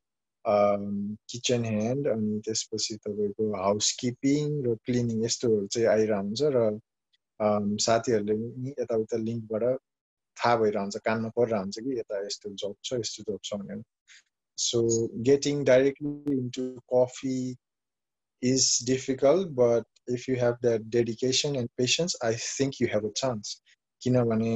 किचन 1.29 1.65
ह्यान्ड 1.65 2.07
अनि 2.07 2.39
त्यसपछि 2.45 2.95
तपाईँको 2.95 3.49
हाउसकिपिङ 3.63 4.61
र 4.65 4.75
क्लिनिङ 4.85 5.25
यस्तोहरू 5.25 5.67
चाहिँ 5.67 5.87
आइरहन्छ 5.87 6.41
र 6.55 6.63
साथीहरूले 7.39 8.35
नि 8.37 8.73
यताउता 8.79 9.17
लिङ्कबाट 9.17 9.63
थाहा 10.37 10.55
भइरहन्छ 10.55 10.97
कानमा 11.05 11.29
परिरहन्छ 11.37 11.79
कि 11.79 11.97
यता 11.99 12.25
यस्तो 12.25 12.49
जब 12.63 12.75
छ 12.83 12.99
यस्तो 12.99 13.23
जब 13.31 13.39
छ 13.43 13.59
भनेर। 13.61 13.83
So 14.57 14.81
getting 15.29 15.63
directly 15.65 16.37
into 16.37 16.63
coffee 16.93 17.37
is 18.43 18.67
difficult 18.87 19.47
but 19.59 20.11
if 20.13 20.29
you 20.29 20.35
have 20.35 20.57
that 20.61 20.81
dedication 20.97 21.55
and 21.55 21.69
patience 21.77 22.15
I 22.25 22.35
think 22.59 22.81
you 22.81 22.87
have 22.93 23.05
a 23.05 23.11
chance 23.21 23.55
किनभने 24.01 24.53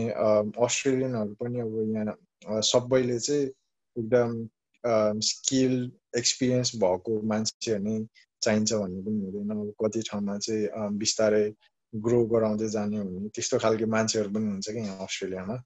अस्ट्रेलियनहरू 0.65 1.33
पनि 1.39 1.59
अब 1.59 1.79
यहाँ 1.95 2.61
सबैले 2.71 3.19
चाहिँ 3.19 3.47
एकदम 3.95 5.19
स्किल 5.23 5.75
एक्सपिरियन्स 6.17 6.75
भएको 6.83 7.21
मान्छेहरू 7.31 7.83
नै 7.83 7.97
चाहिन्छ 8.41 8.73
भन्ने 8.73 9.01
पनि 9.03 9.19
हुँदैन। 9.25 9.51
अब 9.57 9.73
कति 9.83 10.01
ठाउँमा 10.09 10.37
चाहिँ 10.45 10.89
बिस्तारै 11.03 11.45
ग्रो 11.93 12.19
गराउँदै 12.34 12.67
जाने 12.75 12.99
भने 13.03 13.29
त्यस्तो 13.36 13.60
खालको 13.63 13.88
मान्छेहरू 13.95 14.29
पनि 14.34 14.47
हुन्छ 14.51 14.69
कि 14.69 14.79
यहाँ 14.79 15.06
अस्ट्रेलियामा। 15.06 15.58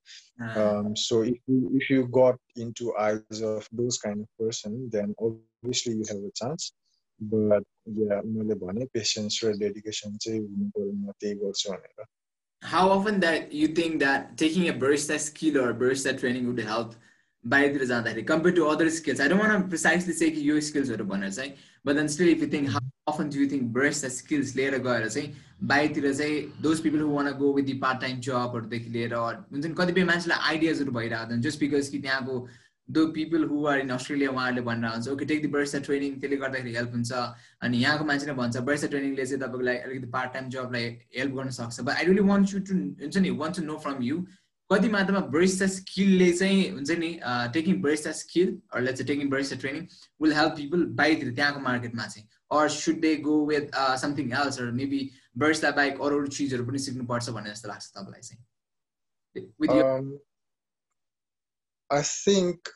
So 1.03 1.23
if 1.23 1.39
you 1.49 1.57
if 1.77 1.91
you 1.91 2.03
got 2.17 2.59
in 2.65 2.71
to 2.79 2.93
eyes 3.05 3.43
of 3.53 3.67
those 3.81 3.97
kind 4.03 4.21
of 4.21 4.43
person 4.43 4.77
then 4.95 5.13
obviously 5.19 5.93
you 5.93 6.03
have 6.11 6.25
a 6.25 6.31
chance 6.41 6.73
but 7.21 7.63
yeah 8.03 8.21
मैले 8.25 8.55
भने 8.67 8.85
पेसेन्स 8.93 9.39
र 9.43 9.57
डेडिकेसन 9.63 10.17
चाहिँ 10.17 10.39
हुनु 10.39 10.69
पऱ्यो 10.77 10.91
म 10.93 11.11
त्यही 11.19 11.35
गर्छु 11.43 11.71
भनेर। 11.71 12.05
How 12.63 12.85
often 12.89 13.19
that 13.21 13.51
you 13.53 13.67
think 13.79 13.99
that 14.01 14.31
taking 14.37 14.69
a 14.69 14.73
barista 14.73 15.19
skill 15.19 15.57
or 15.63 15.73
barista 15.73 16.17
training 16.21 16.47
would 16.47 16.63
help 16.69 16.95
बाहिरतिर 17.45 17.83
जाँदाखेरि 17.89 18.21
compare 18.29 18.55
to 18.55 18.63
other 18.69 18.89
skills 18.93 19.19
I 19.21 19.29
don't 19.29 19.43
want 19.43 19.67
precisely 19.69 20.13
चाहिँ 20.13 20.33
कि 20.35 20.49
यो 20.49 20.59
स्किल्सहरू 20.67 21.05
भनेर 21.11 21.31
चाहिँ 21.31 21.51
but 21.85 21.95
then 21.95 22.07
still 22.13 22.29
if 22.29 22.41
you 22.41 22.47
think 22.53 22.69
how 22.69 22.86
often 23.07 23.29
do 23.29 23.49
think 23.51 23.71
best 23.73 24.05
the 24.05 24.09
skills 24.11 24.55
लिएर 24.55 24.77
गएर 24.81 25.07
चाहिँ 25.07 25.33
बाहिरतिर 25.63 26.13
चाहिँ 26.13 26.61
those 26.61 26.79
people 26.81 27.01
who 27.01 27.09
want 27.11 27.31
go 27.37 27.53
with 27.53 27.63
the 27.63 27.73
part 27.79 28.01
time 28.01 28.19
जबहरूदेखि 28.21 28.89
लिएर 28.89 29.13
हुन्छ 29.15 29.65
नि 29.65 29.73
कतिपय 29.75 30.03
मान्छेलाई 30.05 30.49
आइडियाजहरू 30.49 30.91
भइरहेको 30.93 31.31
हुन्छ 31.31 31.45
जस्ट 31.45 31.59
बिकज 31.59 31.89
कि 31.89 31.99
त्यहाँको 31.99 32.47
though 32.89 33.05
people 33.11 33.43
who 33.45 33.65
are 33.67 33.79
in 33.79 33.89
Australia 33.89 34.29
उहाँहरूले 34.31 34.61
भनेर 34.63 34.91
हुन्छ 34.91 35.07
ओके 35.09 35.25
टेक 35.25 35.41
दि 35.41 35.47
बर्स 35.49 35.75
ट्रेनिङ 35.77 36.19
त्यसले 36.19 36.37
गर्दाखेरि 36.37 36.75
हेल्प 36.75 36.91
हुन्छ 36.91 37.11
अनि 37.61 37.77
यहाँको 37.77 38.05
मान्छेले 38.05 38.33
भन्छ 38.35 38.57
बर्स 38.67 38.85
ट्रेनिङले 38.87 39.25
चाहिँ 39.25 39.41
तपाईँको 39.41 39.65
लागि 39.65 39.79
अलिकति 39.79 40.11
पार्ट 40.11 40.33
टाइम 40.33 40.49
जबलाई 40.51 40.83
हेल्प 41.17 41.33
गर्न 41.35 41.49
सक्छ 41.57 41.81
but 41.81 41.93
I 41.93 42.05
really 42.05 42.27
want 42.27 42.53
you 42.53 42.59
to 42.61 42.77
हुन्छ 43.01 43.17
नि 43.19 43.29
want 43.37 43.55
to 43.55 43.63
know 43.63 43.77
from 43.79 44.03
you 44.03 44.21
कति 44.69 44.89
मात्रामा 44.89 45.19
बरिस्टा 45.31 45.67
स्किलले 45.73 46.31
चाहिँ 46.33 46.69
हुन्छ 46.71 46.97
नि 46.99 47.11
taking 47.53 47.81
barista 47.81 48.11
skill 48.17 48.57
let's 48.81 49.03
taking 49.05 49.29
barista 49.29 49.55
training 49.57 49.85
will 50.21 50.33
help 50.33 50.57
people 50.57 50.83
बाहिरतिर 50.97 51.33
त्यहाँको 51.33 51.59
मार्केटमा 51.61 52.07
चाहिँ 52.07 52.27
or 52.50 52.68
should 52.70 53.00
they 53.00 53.14
go 53.22 53.36
with 53.46 53.76
something 54.00 54.32
else 54.40 54.60
or 54.60 54.70
maybe 54.74 55.00
barista 55.38 55.70
बाहेक 55.72 56.00
अरू 56.00 56.18
अरू 56.18 56.32
चिजहरू 56.32 56.66
पनि 56.66 56.78
सिक्नुपर्छ 56.80 57.30
भन्ने 57.30 57.50
जस्तो 57.50 57.68
लाग्छ 57.68 57.86
तपाईँलाई 57.90 58.22
चाहिँ 58.22 58.42
आई 61.90 62.02
थिङ्क 62.02 62.72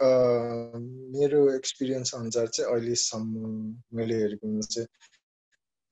मेरो 1.13 1.43
एक्सपिरियन्स 1.53 2.15
अनुसार 2.15 2.47
चाहिँ 2.49 2.73
अहिलेसम्म 2.73 3.53
मैले 3.95 4.17
हेरेकोमा 4.17 4.67
चाहिँ 4.69 4.89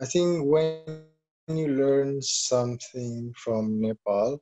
I 0.00 0.12
think 0.14 0.46
when 0.48 1.58
you 1.58 1.66
learn 1.74 2.18
something 2.28 3.30
from 3.44 3.70
Nepal 3.80 4.38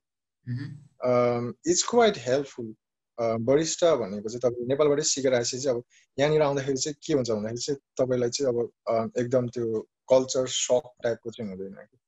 it's 1.67 1.83
quite 1.89 2.17
helpful 2.21 2.73
Barista 3.18 3.94
भनेको 3.96 4.28
चाहिँ 4.28 4.40
तपाईँ 4.40 4.66
नेपालबाटै 4.68 5.02
सिकेर 5.02 5.34
आएपछि 5.34 5.58
चाहिँ 5.58 5.76
अब 5.76 5.84
यहाँनिर 6.18 6.42
आउँदाखेरि 6.42 6.78
चाहिँ 6.78 6.96
के 7.06 7.12
हुन्छ 7.14 7.30
भन्दाखेरि 7.30 7.62
चाहिँ 7.66 7.78
तपाईँलाई 8.00 8.30
चाहिँ 8.30 8.48
अब 8.52 9.12
एकदम 9.18 9.48
त्यो 9.54 9.80
कल्चर 10.10 10.46
सक 10.46 10.84
टाइपको 11.02 11.30
चाहिँ 11.30 11.50
हुँदैन 11.50 11.74
कि। 11.74 11.98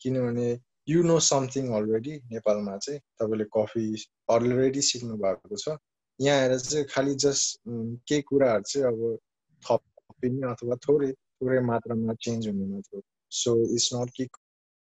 किनभने 0.00 0.46
यु 0.88 1.02
नो 1.02 1.18
समथिङ 1.18 1.72
अलरेडी 1.74 2.14
नेपालमा 2.32 2.76
चाहिँ 2.76 3.00
तपाईँले 3.20 3.44
कफी 3.56 3.84
अलरेडी 4.30 4.82
सिक्नु 4.82 5.16
भएको 5.16 5.56
छ। 5.56 5.76
यहाँ 6.20 6.38
आएर 6.40 6.58
चाहिँ 6.58 6.84
खालि 6.90 7.14
जस्ट 7.14 7.58
केही 8.08 8.22
कुराहरू 8.22 8.62
चाहिँ 8.62 8.86
अब 8.86 9.18
थपिने 9.62 10.46
अथवा 10.50 10.76
थोरै 10.86 11.10
थोरै 11.12 11.60
मात्रामा 11.66 12.14
चेन्ज 12.22 12.48
हुने 12.48 12.66
मात्र 12.66 13.02
सो 13.32 13.50
इट्स 13.74 13.88
नट 13.94 14.10
कि 14.16 14.26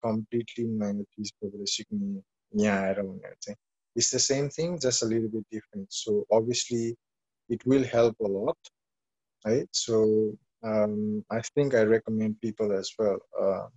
कम्प्लिटली 0.03 0.65
नयाँ 0.67 1.03
चिज 1.03 1.31
तपाईँले 1.31 1.65
सिक्ने 1.65 2.21
यहाँ 2.63 2.81
आएर 2.85 3.01
भनेर 3.01 3.35
चाहिँ। 3.41 3.57
It's 3.95 4.11
the 4.11 4.19
same 4.19 4.49
thing 4.49 4.79
just 4.79 5.03
a 5.03 5.05
little 5.05 5.29
bit 5.29 5.45
different. 5.51 5.91
So 5.91 6.25
obviously 6.31 6.95
it 7.49 7.65
will 7.65 7.83
help 7.83 8.15
a 8.19 8.27
lot 8.27 8.57
right? 9.45 9.67
So 9.71 10.33
um, 10.63 11.25
i 11.31 11.41
think 11.55 11.73
i 11.73 11.81
recommend 11.81 12.39
people 12.41 12.71
as 12.71 12.91
well 12.99 13.17
uh, 13.41 13.67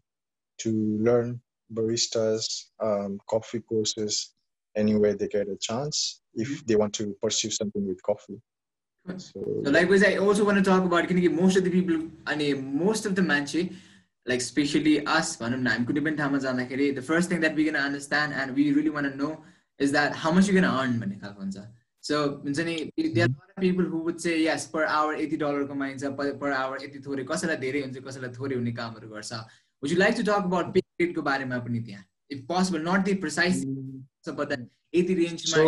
to 0.58 0.70
learn 1.00 1.40
baristas 1.72 2.44
um, 2.82 3.18
coffee 3.28 3.60
courses 3.60 4.34
anywhere 4.76 5.14
they 5.14 5.28
get 5.28 5.48
a 5.48 5.56
chance 5.56 6.20
if 6.34 6.48
mm-hmm. 6.48 6.66
they 6.66 6.76
want 6.76 6.92
to 6.92 7.16
pursue 7.22 7.50
something 7.50 7.86
with 7.86 8.02
coffee. 8.02 8.38
So, 9.06 9.40
so 9.64 9.70
likewise 9.70 10.02
i 10.02 10.16
also 10.16 10.44
want 10.44 10.58
to 10.58 10.64
talk 10.64 10.82
about 10.82 11.08
can 11.08 11.18
you 11.18 11.30
most 11.30 11.56
of 11.56 11.64
the 11.64 11.70
people 11.70 12.08
and 12.26 12.74
most 12.74 13.04
of 13.04 13.14
the 13.14 13.22
manche 13.22 13.70
like 14.26 14.40
especially 14.40 15.06
us 15.06 15.36
the 15.36 17.04
first 17.06 17.28
thing 17.28 17.40
that 17.40 17.54
we're 17.54 17.70
going 17.70 17.74
to 17.74 17.80
understand 17.80 18.32
and 18.32 18.54
we 18.56 18.72
really 18.72 18.88
want 18.88 19.06
to 19.10 19.14
know 19.14 19.44
is 19.79 19.91
that 19.91 20.15
how 20.15 20.31
much 20.31 20.47
you're 20.47 20.59
going 20.59 20.69
to 20.69 20.79
earn 20.79 20.99
भन्ने 20.99 21.19
खालको 21.19 21.41
हुन्छ 21.41 21.65
so 22.03 22.17
हुन्छ 22.43 22.59
नि 22.59 22.75
there 22.97 23.29
are 23.29 23.61
people 23.61 23.85
who 23.85 23.99
would 23.99 24.17
say 24.19 24.35
yes 24.37 24.65
per 24.73 24.83
hour 24.91 25.21
यति 25.21 25.37
dollar 25.37 25.63
कमाइन्छ 25.67 26.11
per 26.41 26.51
hour 26.53 26.83
यति 26.83 26.99
थोरै 27.07 27.23
कसैलाई 27.31 27.57
धेरै 27.63 27.81
हुन्छ 27.81 28.03
कसैलाई 28.07 28.31
थोरै 28.39 28.55
हुने 28.55 28.71
कामहरू 28.79 29.09
गर्छ 29.09 29.33
would 29.83 29.91
you 29.91 29.97
like 29.97 30.15
to 30.17 30.23
talk 30.23 30.51
about 30.51 30.73
pay 30.73 30.83
रेटको 31.01 31.21
बारेमा 31.29 31.59
पनि 31.67 31.81
त्यहाँ 31.87 32.05
if 32.31 32.43
possible 32.47 32.85
not 32.89 33.05
the 33.05 33.13
precise 33.23 33.65
but 34.41 34.53
यति 34.95 35.13
रेन्जमा 35.15 35.63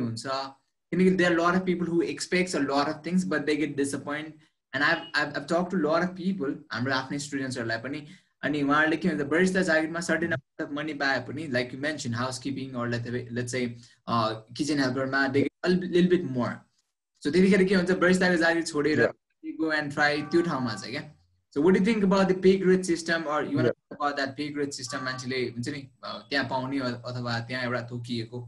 हुन्छ 0.00 0.26
किनकि 0.26 1.10
there 1.22 1.32
lot 1.34 1.60
of 1.60 1.64
people 1.66 1.86
who 1.86 2.02
expects 2.08 2.56
a 2.56 2.60
lot 2.62 2.88
of 2.88 3.02
things 3.06 3.24
but 3.28 3.46
they 3.46 3.56
get 3.56 3.76
disappoint 3.76 4.50
and 4.72 4.84
I 4.84 4.94
I 5.16 5.30
talk 5.36 5.68
to 5.70 5.76
lot 5.78 6.08
of 6.08 6.14
people 6.18 6.58
हाम्रो 6.72 6.94
आफ्नै 6.94 7.18
स्टुडेन्ट्सहरूलाई 7.26 7.84
पनि 7.86 8.06
अनि 8.43 8.61
उहाँहरूले 8.63 8.97
के 8.97 9.07
भन्छ 9.09 9.27
बरिस्ता 9.31 9.61
जागिरमा 9.69 9.99
सर्टेन 10.01 10.31
अमाउन्ट 10.31 10.61
अफ 10.61 10.71
मनी 10.73 10.93
पाए 10.99 11.19
पनि 11.27 11.47
like 11.51 11.73
you 11.73 11.79
mention 11.79 12.13
housekeeping 12.39 12.73
or 12.73 12.87
late 12.87 13.45
चाहिँ 13.45 13.69
किचन 14.57 14.79
हेल्परमा 14.79 15.25
लिल 15.27 16.09
बिट 16.09 16.23
मोर 16.31 16.51
सो 17.23 17.31
त्यतिखेर 17.31 17.63
के 17.63 17.75
हुन्छ 17.75 17.97
बरिस्ताको 18.03 18.43
जागिर 18.43 18.63
छोडेर 18.63 19.07
गो 19.59 19.71
एन्ड 19.73 19.93
ट्राई 19.93 20.21
त्यो 20.31 20.41
ठाउँमा 20.41 20.75
छ 20.75 20.89
क्या? 20.89 21.01
So 21.55 21.61
what 21.61 21.77
you 21.77 21.85
think 21.85 22.03
about 22.03 22.27
the 22.27 22.41
pay 22.41 22.55
grade 22.57 22.83
system 22.83 23.23
or 23.35 23.51
you 23.51 23.59
about 23.59 24.15
that 24.15 24.35
pay 24.37 24.47
grade 24.53 24.71
system 24.71 25.03
मान्छेले 25.05 25.41
हुन्छ 25.49 25.69
नि 25.69 25.81
त्यहाँ 26.05 26.45
पाउने 26.49 26.79
अथवा 26.79 27.39
त्यहाँ 27.47 27.63
एउटा 27.63 27.81
तोकिएको 27.91 28.41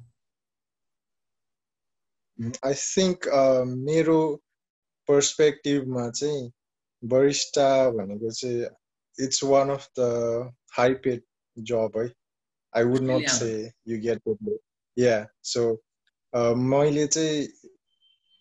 आई 2.65 2.73
थिङ्क 2.73 3.27
मेरो 3.79 4.19
पर्सपेक्टिभमा 5.09 6.09
चाहिँ 6.11 6.51
बरिस्टा 7.03 7.67
भनेको 7.91 8.31
चाहिँ 8.31 8.69
it's 9.19 9.43
one 9.43 9.69
of 9.69 9.87
the 9.99 10.53
high 10.71 10.93
paid 10.93 11.21
job 11.57 11.91
है 11.97 12.11
I 12.75 12.83
would 12.83 13.01
not 13.01 13.27
say 13.29 13.71
you 13.87 13.99
get 13.99 14.21
yeah 14.97 15.27
so 15.43 15.83
मैले 16.55 17.07
चाहिँ 17.07 17.47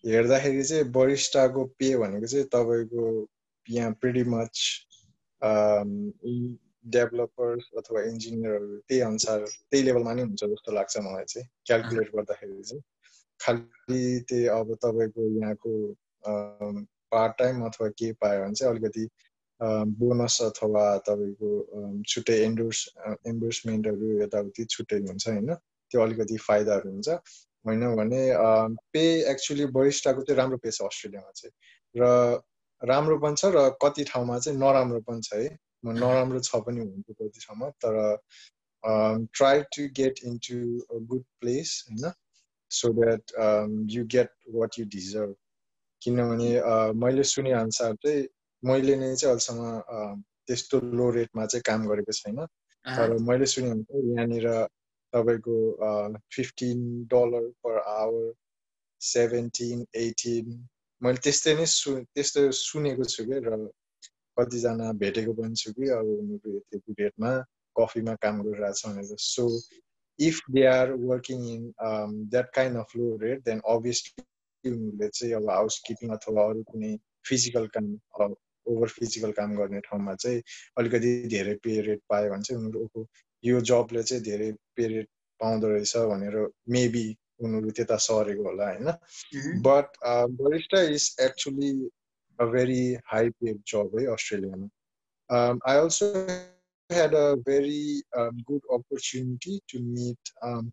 हेर्दाखेरि 0.06 0.64
चाहिँ 0.64 0.84
बरिस्टाको 0.84 1.64
पे 1.64 1.96
भनेको 1.96 2.26
चाहिँ 2.26 2.44
तपाईँको 2.44 3.28
यहाँ 3.70 3.92
प्रिटी 3.92 4.22
मच 4.22 4.86
डेभलपर्स 6.86 7.64
अथवा 7.76 8.02
इन्जिनियरहरू 8.02 8.76
त्यही 8.78 9.00
अनुसार 9.00 9.40
त्यही 9.40 9.82
लेभलमा 9.82 10.12
नै 10.12 10.22
हुन्छ 10.22 10.44
जस्तो 10.44 10.72
लाग्छ 10.72 10.98
मलाई 10.98 11.24
चाहिँ 11.24 11.48
क्यालकुलेट 11.66 12.10
गर्दाखेरि 12.16 12.62
चाहिँ। 12.62 12.82
खालि 13.40 14.20
त्यही 14.28 14.46
अब 14.46 14.74
तपाईँको 14.74 15.40
यहाँको 15.40 15.94
पार्ट 17.12 17.38
टाइम 17.38 17.64
अथवा 17.64 17.88
के 17.88 18.12
पायो 18.12 18.44
भने 18.44 18.54
चाहिँ 18.54 18.74
अलिकति 18.74 19.08
बोनस 19.60 20.40
अथवा 20.42 20.84
तपाईँको 21.08 21.48
छुट्टै 22.08 22.36
एन्डोर्स 22.44 22.80
एन्डोर्समेन्टहरू 23.28 24.20
यताउति 24.22 24.64
छुट्टै 24.74 24.98
हुन्छ 25.06 25.28
होइन? 25.28 25.54
त्यो 25.90 26.02
अलिकति 26.02 26.36
फाइदाहरू 26.48 26.90
हुन्छ। 26.90 27.08
होइन 27.64 27.82
भने 27.96 28.20
पे 28.92 29.02
एक्चुली 29.30 29.66
बरिस्टाको 29.76 30.22
चाहिँ 30.22 30.38
राम्रो 30.38 30.58
पे 30.64 30.70
छ 30.70 30.82
अस्ट्रेलियामा 30.82 31.32
चाहिँ। 31.36 31.52
र 31.94 32.40
राम्रो 32.82 33.18
पनि 33.20 33.36
छ 33.36 33.52
र 33.54 33.68
कति 33.82 34.04
ठाउँमा 34.12 34.38
चाहिँ 34.38 34.58
नराम्रो 34.58 35.00
पनि 35.04 35.20
छ 35.28 35.34
है? 35.34 35.48
नराम्रो 35.84 36.40
छ 36.40 36.62
पनि 36.66 36.80
हुन्छ 36.80 37.20
कति 37.20 37.40
ठाउँमा 37.44 37.68
तर 37.84 37.94
try 39.36 39.60
to 39.76 39.88
get 40.00 40.24
into 40.24 40.56
a 40.80 41.04
good 41.12 41.24
place 41.40 41.68
होइन? 41.90 42.12
So 42.70 42.92
that 42.96 43.22
you 43.92 44.04
get 44.16 44.30
what 44.56 44.78
you 44.78 44.84
deserve 44.96 45.34
किनभने 46.02 46.50
मैले 46.96 47.24
सुने 47.28 47.52
अनुसार 47.52 47.94
चाहिँ 47.94 48.26
मैले 48.62 48.96
नै 48.96 49.14
चाहिँ 49.16 49.34
अहिलेसम्म 49.34 50.22
त्यस्तो 50.46 50.80
लो 50.98 51.10
रेटमा 51.10 51.46
चाहिँ 51.46 51.62
काम 51.66 51.86
गरेको 51.88 52.12
छैन। 52.12 52.38
तर 52.84 53.16
मैले 53.28 53.46
सुने 53.46 53.70
अनुसार 53.70 54.04
यहाँनिर 54.10 54.46
तपाईँको 55.12 55.56
fifteen 56.34 56.78
dollar 57.12 57.48
per 57.64 57.78
hour 57.80 58.32
seventeen 59.00 59.86
eighteen 59.96 60.46
मैले 61.02 61.18
त्यस्तै 61.24 61.54
नै 61.56 61.66
सु 61.66 61.94
त्यस्तो 62.14 62.50
सुनेको 62.56 63.04
छु 63.12 63.24
कि 63.24 63.38
र 63.46 63.58
कतिजना 64.36 64.92
भेटेको 65.02 65.32
पनि 65.34 65.54
छु 65.60 65.72
कि 65.72 65.88
अब 65.98 66.06
उनीहरू 66.16 66.56
यति 66.56 66.94
रेटमा 67.00 67.30
कफीमा 67.76 68.14
काम 68.24 68.42
गरिरहेछ 68.42 68.86
भनेर। 68.86 69.16
So 69.26 69.44
if 70.18 70.40
they 70.50 70.64
are 70.66 70.92
working 71.10 71.40
in 71.48 71.62
that 72.30 72.50
kind 72.54 72.76
of 72.78 72.96
low 72.96 73.16
rate 73.22 73.42
then 73.44 73.60
obviously 73.74 74.70
उनीहरूले 74.70 75.08
चाहिँ 75.08 75.34
अब 75.34 75.50
हाउस 75.50 75.78
किपिङ 75.86 76.10
अथवा 76.16 76.44
अरू 76.50 76.62
कुनै 76.70 76.92
फिजिकल 77.28 77.66
काम 77.76 77.86
ओभर 78.66 78.88
फिजिकल 78.88 79.32
काम 79.32 79.56
गर्ने 79.56 79.80
ठाउँमा 79.80 80.14
चाहिँ 80.14 80.42
अलिकति 80.78 81.28
धेरै 81.28 81.54
पे 81.54 81.80
रेट 81.80 82.00
पायो 82.08 82.30
भने 82.30 82.42
चाहिँ 82.42 82.62
उनीहरूको 82.62 83.06
यो 83.44 83.60
जबले 83.60 84.02
चाहिँ 84.02 84.24
धेरै 84.24 84.52
पे 84.76 84.86
रेट 84.86 85.08
पाउँदो 85.40 85.68
रहेछ 85.68 85.96
भनेर 85.96 86.48
मेबी 86.68 87.16
उनीहरू 87.40 87.70
त्यता 87.70 87.96
सरेको 87.96 88.42
होला 88.42 88.64
होइन। 88.64 88.92
But 89.62 89.86
barista 90.40 90.82
is 90.82 91.16
actually 91.20 91.70
a 92.38 92.44
very 92.44 92.96
high 93.06 93.30
paid 93.30 93.62
job 93.66 93.98
है 93.98 94.06
अस्ट्रेलियामा 94.06 94.68
I 95.66 95.76
also 95.76 96.12
had 96.90 97.14
a 97.14 97.36
very 97.46 98.02
um, 98.18 98.36
good 98.46 98.62
opportunity 98.68 99.60
to 99.68 99.78
meet 99.78 100.18
um, 100.42 100.72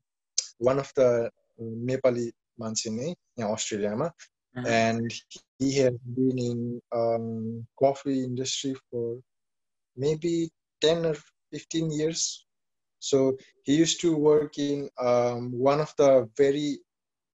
one 0.60 0.80
of 0.80 0.92
the 0.96 1.30
Nepali 1.62 2.32
manche 2.58 2.90
नै 2.90 3.14
यहाँ 3.40 3.54
अस्ट्रेलियामा 3.54 4.12
and 4.57 5.13
he 5.59 5.73
has 5.79 5.95
been 6.15 6.39
in 6.39 6.81
um, 6.93 7.67
coffee 7.79 8.23
industry 8.25 8.75
for 8.91 9.19
maybe 9.97 10.51
10 10.81 11.07
or 11.07 11.17
15 11.53 11.91
years 11.91 12.45
So 13.03 13.37
he 13.65 13.75
used 13.75 14.01
to 14.03 14.17
work 14.17 14.59
in 14.59 14.89
um, 15.01 15.51
one 15.51 15.81
of 15.81 15.93
the 15.99 16.31
very 16.37 16.79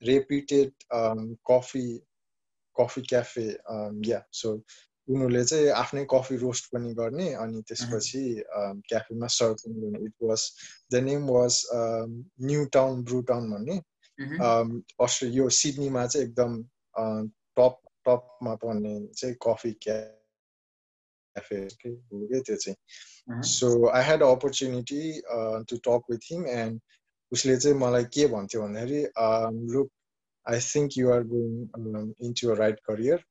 reputed 0.03 0.73
um, 0.91 1.37
coffee 1.47 2.01
coffee 2.75 3.03
cafe. 3.03 3.57
Um, 3.69 4.01
yeah, 4.03 4.25
so 4.31 4.63
उनीहरूले 5.09 5.45
चाहिँ 5.45 5.69
आफ्नै 5.73 6.05
coffee 6.13 6.37
roast 6.37 6.65
पनि 6.73 6.93
गर्ने 6.97 7.29
अनि 7.43 7.61
त्यसपछि 7.69 8.25
क्याफेमा 8.89 9.27
serve 9.37 9.57
पनि 9.61 9.81
गर्ने 9.81 10.01
it 10.05 10.27
was 10.29 10.43
the 10.93 11.01
name 11.05 11.23
was 11.29 11.55
new 12.49 12.65
town 12.77 13.03
brew 13.09 13.21
town 13.31 13.49
भन्ने 13.53 13.77
अस्ट्रेलिया 15.07 15.43
यो 15.43 15.49
सिडनीमा 15.61 16.07
चाहिँ 16.07 16.27
एकदम 16.27 16.61
टप 16.96 17.80
टपमा 18.06 18.56
पर्ने 18.64 18.94
चाहिँ 19.08 19.36
कफी 19.48 19.72
क्या 19.82 19.98
cafe 21.36 21.60
हो 21.60 22.28
क्या 22.28 22.40
त्यो 22.42 22.56
चाहिँ। 22.56 23.42
So 23.44 23.68
I 23.90 24.04
had 24.04 24.24
opportunity 24.24 25.22
to 25.70 25.78
talk 25.88 26.12
with 26.12 26.32
him 26.32 26.48
and 26.48 26.80
उसले 27.32 27.56
चाहिँ 27.58 27.78
मलाई 27.78 28.04
के 28.14 28.28
भन्थ्यो 28.28 28.62
भन्दाखेरि 28.62 29.02
look 29.74 29.90
I 30.46 30.60
think 30.60 30.98
you 30.98 31.12
are 31.12 31.24
going 31.34 32.14
into 32.42 32.54
right 32.54 32.80
career 32.90 33.26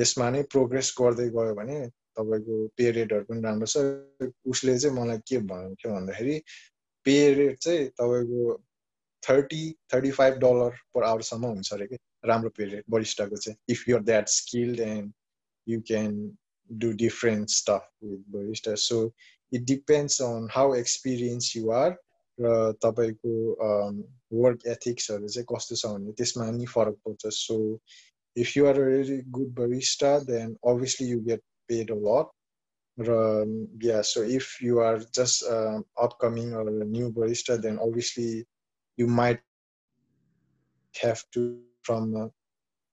यसमा 0.00 0.30
नै 0.30 0.42
प्रोग्रेस 0.52 0.94
गर्दै 1.00 1.28
गयो 1.38 1.54
भने 1.54 1.78
तपाईँको 2.18 2.56
पे 2.76 2.90
रेटहरू 2.90 3.24
पनि 3.24 3.40
राम्रो 3.40 3.66
छ। 3.66 4.30
उसले 4.52 4.78
चाहिँ 4.78 4.96
मलाई 4.96 5.18
के 5.28 5.38
भन्थ्यो 5.48 5.92
भन्दाखेरि 5.94 6.38
पे 7.06 7.16
रेट 7.34 7.58
चाहिँ 7.58 7.88
तपाईँको 7.88 8.56
thirty 9.22 9.62
thirty 9.94 10.10
five 10.18 10.34
dollar 10.44 10.80
per 10.94 11.04
आवरसम्म 11.04 11.46
हुन्छ 11.46 11.72
अरे 11.72 11.86
कि? 11.86 11.96
राम्रो 12.24 12.50
पे 12.56 12.64
रेट 12.64 12.84
बरिस्टाको 12.90 13.36
चाहिँ 13.36 13.56
if 13.68 13.88
you're 13.88 14.02
that 14.02 14.28
skilled 14.28 14.80
and 14.80 15.12
you 15.66 15.80
can 15.86 16.14
do 16.70 16.94
different 16.94 17.50
stuff 17.50 17.82
with 18.00 18.20
barista. 18.32 18.78
So 18.78 19.12
it 19.52 19.66
depends 19.66 20.20
on 20.20 20.48
how 20.48 20.72
experienced 20.72 21.54
you 21.54 21.70
are 21.72 21.96
र 22.38 22.72
तपाईँको 22.80 23.32
वर्क 24.34 24.60
एथिक्सहरू 24.66 25.28
चाहिँ 25.28 25.46
कस्तो 25.46 25.76
छ 25.76 25.86
भने 25.86 26.12
त्यसमा 26.16 26.50
नि 26.50 26.66
फरक 26.66 26.94
पर्छ 27.04 27.28
so 27.28 27.56
if 28.36 28.56
you 28.56 28.66
are 28.66 28.80
a 28.80 28.84
very 28.84 29.18
good 29.36 29.50
barista 29.54 30.12
then 30.30 30.56
obviously 30.64 31.08
you 31.08 31.20
get 31.28 31.42
paid 31.68 31.90
a 31.92 31.98
lot 32.06 32.30
र 32.98 33.18
yeah 33.84 34.00
so 34.10 34.22
if 34.38 34.46
you 34.62 34.78
are 34.80 34.98
just 35.18 35.44
upcoming 36.06 36.54
new 36.88 37.10
barista 37.20 37.56
then 37.66 37.76
obviously 37.88 38.28
you 38.98 39.06
might 39.20 39.44
have 40.94 41.22
to 41.32 41.42
from 41.82 42.16
a 42.16 42.30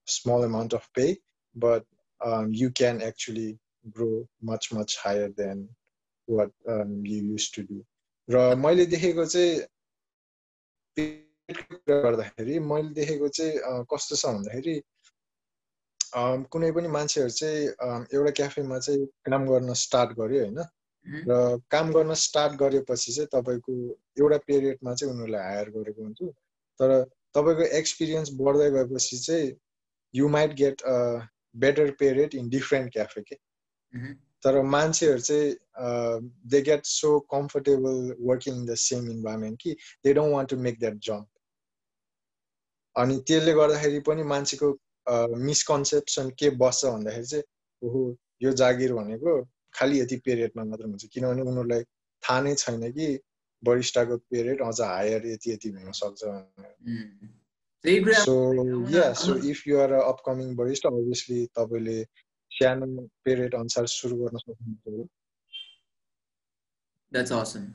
small 0.08 0.44
amount 0.44 0.74
of 0.74 0.88
pay 0.94 1.18
but 1.56 1.86
um, 2.26 2.54
you 2.54 2.70
can 2.70 3.02
actually 3.02 3.58
grow 3.92 4.28
much 4.42 4.72
much 4.74 4.98
higher 4.98 5.30
than 5.38 5.68
what 6.28 6.52
um, 6.68 7.04
you 7.06 7.24
used 7.24 7.54
to 7.56 7.64
do. 7.64 7.84
र 8.30 8.56
मैले 8.56 8.86
देखेको 8.86 9.26
चाहिँ 9.26 9.68
गर्दाखेरि 11.90 12.60
मैले 12.60 12.90
देखेको 12.94 13.28
चाहिँ 13.28 13.86
कस्तो 13.92 14.16
छ 14.16 14.26
भन्दाखेरि 14.36 14.76
कुनै 16.54 16.72
पनि 16.72 16.88
मान्छेहरू 16.98 17.30
चाहिँ 17.30 17.64
एउटा 18.14 18.32
क्याफेमा 18.42 18.80
चाहिँ 18.80 19.06
काम 19.30 19.48
गर्न 19.50 19.74
स्टार्ट 19.86 20.12
गर्यो 20.20 20.44
होइन। 20.44 20.60
र 21.30 21.62
काम 21.72 21.92
गर्न 21.94 22.14
स्टार्ट 22.14 22.54
गरेपछि 22.62 23.12
चाहिँ 23.14 23.30
तपाईँको 23.34 23.74
एउटा 24.22 24.38
पिरियडमा 24.48 24.94
चाहिँ 24.94 25.14
उनीहरूलाई 25.14 25.44
हायर 25.54 25.70
गरेको 25.78 26.04
हुन्छ 26.04 26.22
तर 26.82 26.90
तपाईँको 27.36 27.66
एक्सपिरियन्स 27.78 28.30
बढ्दै 28.42 28.70
गएपछि 28.72 29.18
चाहिँ 29.18 29.52
you 30.14 30.28
might 30.30 30.54
get 30.54 30.82
better 31.58 31.92
pay 32.00 32.12
rate 32.14 32.36
in 32.36 32.50
different 32.50 32.92
cafe 32.94 33.22
के 33.22 33.36
तर 34.44 34.62
मान्छेहरू 34.74 35.20
चाहिँ 35.20 36.20
they 36.52 36.62
get 36.62 36.86
so 36.86 37.20
comfortable 37.32 38.16
working 38.22 38.56
in 38.56 38.66
the 38.66 38.76
same 38.84 39.10
environment 39.12 39.62
कि 39.62 39.76
they 40.04 40.14
don't 40.14 40.34
want 40.34 40.50
to 40.50 40.58
make 40.58 40.80
that 40.80 40.98
jump 41.04 41.28
अनि 42.96 43.18
त्यसले 43.28 43.54
गर्दाखेरि 43.54 44.00
पनि 44.08 44.24
मान्छेको 44.34 44.72
मिसकन्सेप्सन 45.46 46.30
के 46.40 46.50
बस्छ 46.64 46.86
भन्दाखेरि 46.86 47.26
चाहिँ 47.26 47.44
ओहो 47.82 48.04
यो 48.44 48.52
जागिर 48.62 48.94
भनेको 48.94 49.42
खालि 49.74 50.00
यति 50.02 50.18
पिरियडमा 50.26 50.64
मात्र 50.64 50.86
हुन्छ। 50.86 51.06
किनभने 51.14 51.42
उनीहरूलाई 51.42 51.84
थाहा 52.24 52.42
नै 52.42 52.56
छैन 52.56 52.92
कि 52.92 53.08
बरिस्टाको 53.63 54.17
पिरियड 54.35 54.63
अझ 54.69 54.81
हायर 54.81 55.27
यति 55.27 55.53
यति 55.53 55.69
हुनसक्छ 55.79 56.25
भनेर 56.25 58.13
so 58.21 58.37
yeah 58.97 59.13
so 59.25 59.37
if 59.51 59.67
you 59.69 59.81
are 59.81 59.93
upcoming 60.03 60.55
barista 60.63 60.87
obviously 60.93 61.45
तपाईँले 61.59 61.99
सानो 62.61 62.87
पिरियड 63.25 63.55
अनुसार 63.61 63.87
सुरु 63.99 64.17
गर्न 64.23 64.45
सक्नुहुन्छ 64.47 65.09
That's 67.15 67.31
awesome. 67.31 67.67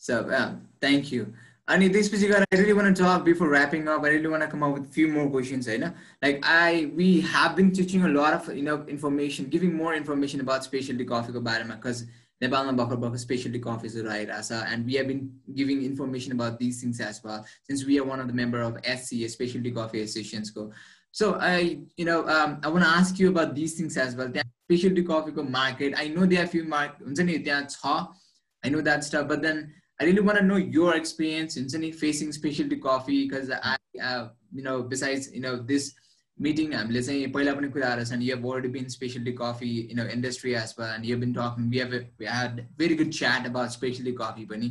So 0.00 0.26
yeah, 0.30 0.52
thank 0.80 1.12
you. 1.12 1.34
And 1.68 1.82
this 1.94 2.08
particular, 2.08 2.44
I 2.52 2.56
really 2.56 2.72
want 2.72 2.96
to 2.96 3.02
talk 3.02 3.24
before 3.24 3.48
wrapping 3.48 3.88
up. 3.88 4.04
I 4.04 4.08
really 4.08 4.28
want 4.28 4.42
to 4.42 4.48
come 4.48 4.62
up 4.62 4.72
with 4.72 4.84
a 4.84 4.92
few 4.92 5.08
more 5.08 5.28
questions. 5.28 5.66
You 5.66 5.78
know, 5.78 5.92
like 6.22 6.38
I, 6.44 6.90
we 6.94 7.20
have 7.22 7.56
been 7.56 7.72
teaching 7.72 8.04
a 8.04 8.08
lot 8.08 8.32
of 8.34 8.56
you 8.56 8.62
know 8.62 8.84
information, 8.88 9.46
giving 9.46 9.74
more 9.74 9.94
information 9.94 10.40
about 10.40 10.64
specialty 10.64 11.04
coffee 11.04 11.32
because 11.32 12.04
Nepalma 12.41 12.75
Bakar 12.75 13.17
specialty 13.17 13.59
coffee 13.59 13.87
is 13.87 14.01
right, 14.01 14.29
Asa, 14.29 14.65
and 14.67 14.85
we 14.85 14.95
have 14.95 15.07
been 15.07 15.31
giving 15.53 15.83
information 15.83 16.31
about 16.31 16.57
these 16.57 16.81
things 16.81 16.99
as 16.99 17.23
well 17.23 17.45
since 17.63 17.85
we 17.85 17.99
are 17.99 18.03
one 18.03 18.19
of 18.19 18.27
the 18.27 18.33
member 18.33 18.61
of 18.61 18.77
SCA 18.83 19.29
Specialty 19.29 19.71
Coffee 19.71 20.01
Association. 20.01 20.43
So 21.11 21.35
I, 21.39 21.81
you 21.97 22.05
know, 22.05 22.27
um, 22.27 22.59
I 22.63 22.69
want 22.69 22.83
to 22.83 22.89
ask 22.89 23.19
you 23.19 23.29
about 23.29 23.53
these 23.53 23.75
things 23.75 23.95
as 23.97 24.15
well. 24.15 24.29
The 24.29 24.43
specialty 24.65 25.03
coffee 25.03 25.31
market, 25.43 25.93
I 25.97 26.07
know 26.07 26.25
there 26.25 26.43
are 26.43 26.47
few 26.47 26.63
market, 26.63 27.05
I 28.63 28.69
know 28.69 28.81
that 28.81 29.03
stuff, 29.03 29.27
but 29.27 29.41
then 29.41 29.73
I 29.99 30.05
really 30.05 30.21
want 30.21 30.39
to 30.39 30.43
know 30.43 30.55
your 30.55 30.95
experience 30.95 31.57
in 31.57 31.93
facing 31.93 32.31
specialty 32.31 32.77
coffee 32.77 33.27
because 33.27 33.51
I, 33.51 33.77
uh, 34.01 34.29
you 34.51 34.63
know, 34.63 34.81
besides 34.81 35.31
you 35.31 35.41
know 35.41 35.57
this 35.57 35.93
meeting 36.45 36.71
हामीले 36.73 37.01
चाहिँ 37.03 37.27
पहिला 37.33 37.53
पनि 37.57 37.67
कुराहरू 37.73 38.03
छन् 38.09 38.23
you 38.25 38.35
have 38.35 38.45
already 38.51 38.69
been 38.75 38.89
specialty 38.89 39.33
coffee 39.39 39.73
you 39.89 39.95
know 39.95 40.05
industry 40.15 40.55
as 40.55 40.75
well 40.77 40.91
and 40.93 41.05
you've 41.05 41.19
been 41.23 41.33
talking 41.33 41.69
we 41.69 41.77
have 41.77 41.93
a, 41.93 42.01
we 42.19 42.25
had 42.25 42.65
very 42.77 42.95
good 43.01 43.11
chat 43.17 43.45
about 43.49 43.71
specialty 43.71 44.13
coffee 44.21 44.45
पनि 44.53 44.69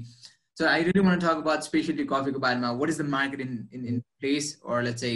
so 0.54 0.66
I 0.66 0.78
really 0.80 1.00
want 1.00 1.20
to 1.20 1.26
talk 1.26 1.38
about 1.38 1.64
specialty 1.64 2.06
coffee 2.14 2.33
ko 2.33 2.40
बारेमा 2.46 2.72
what 2.80 2.90
is 2.94 2.98
the 3.02 3.06
market 3.12 3.40
in, 3.40 3.68
in, 3.72 3.87
in 3.92 4.02
place 4.20 4.56
or 4.62 4.83
let's 4.83 5.00
say 5.00 5.14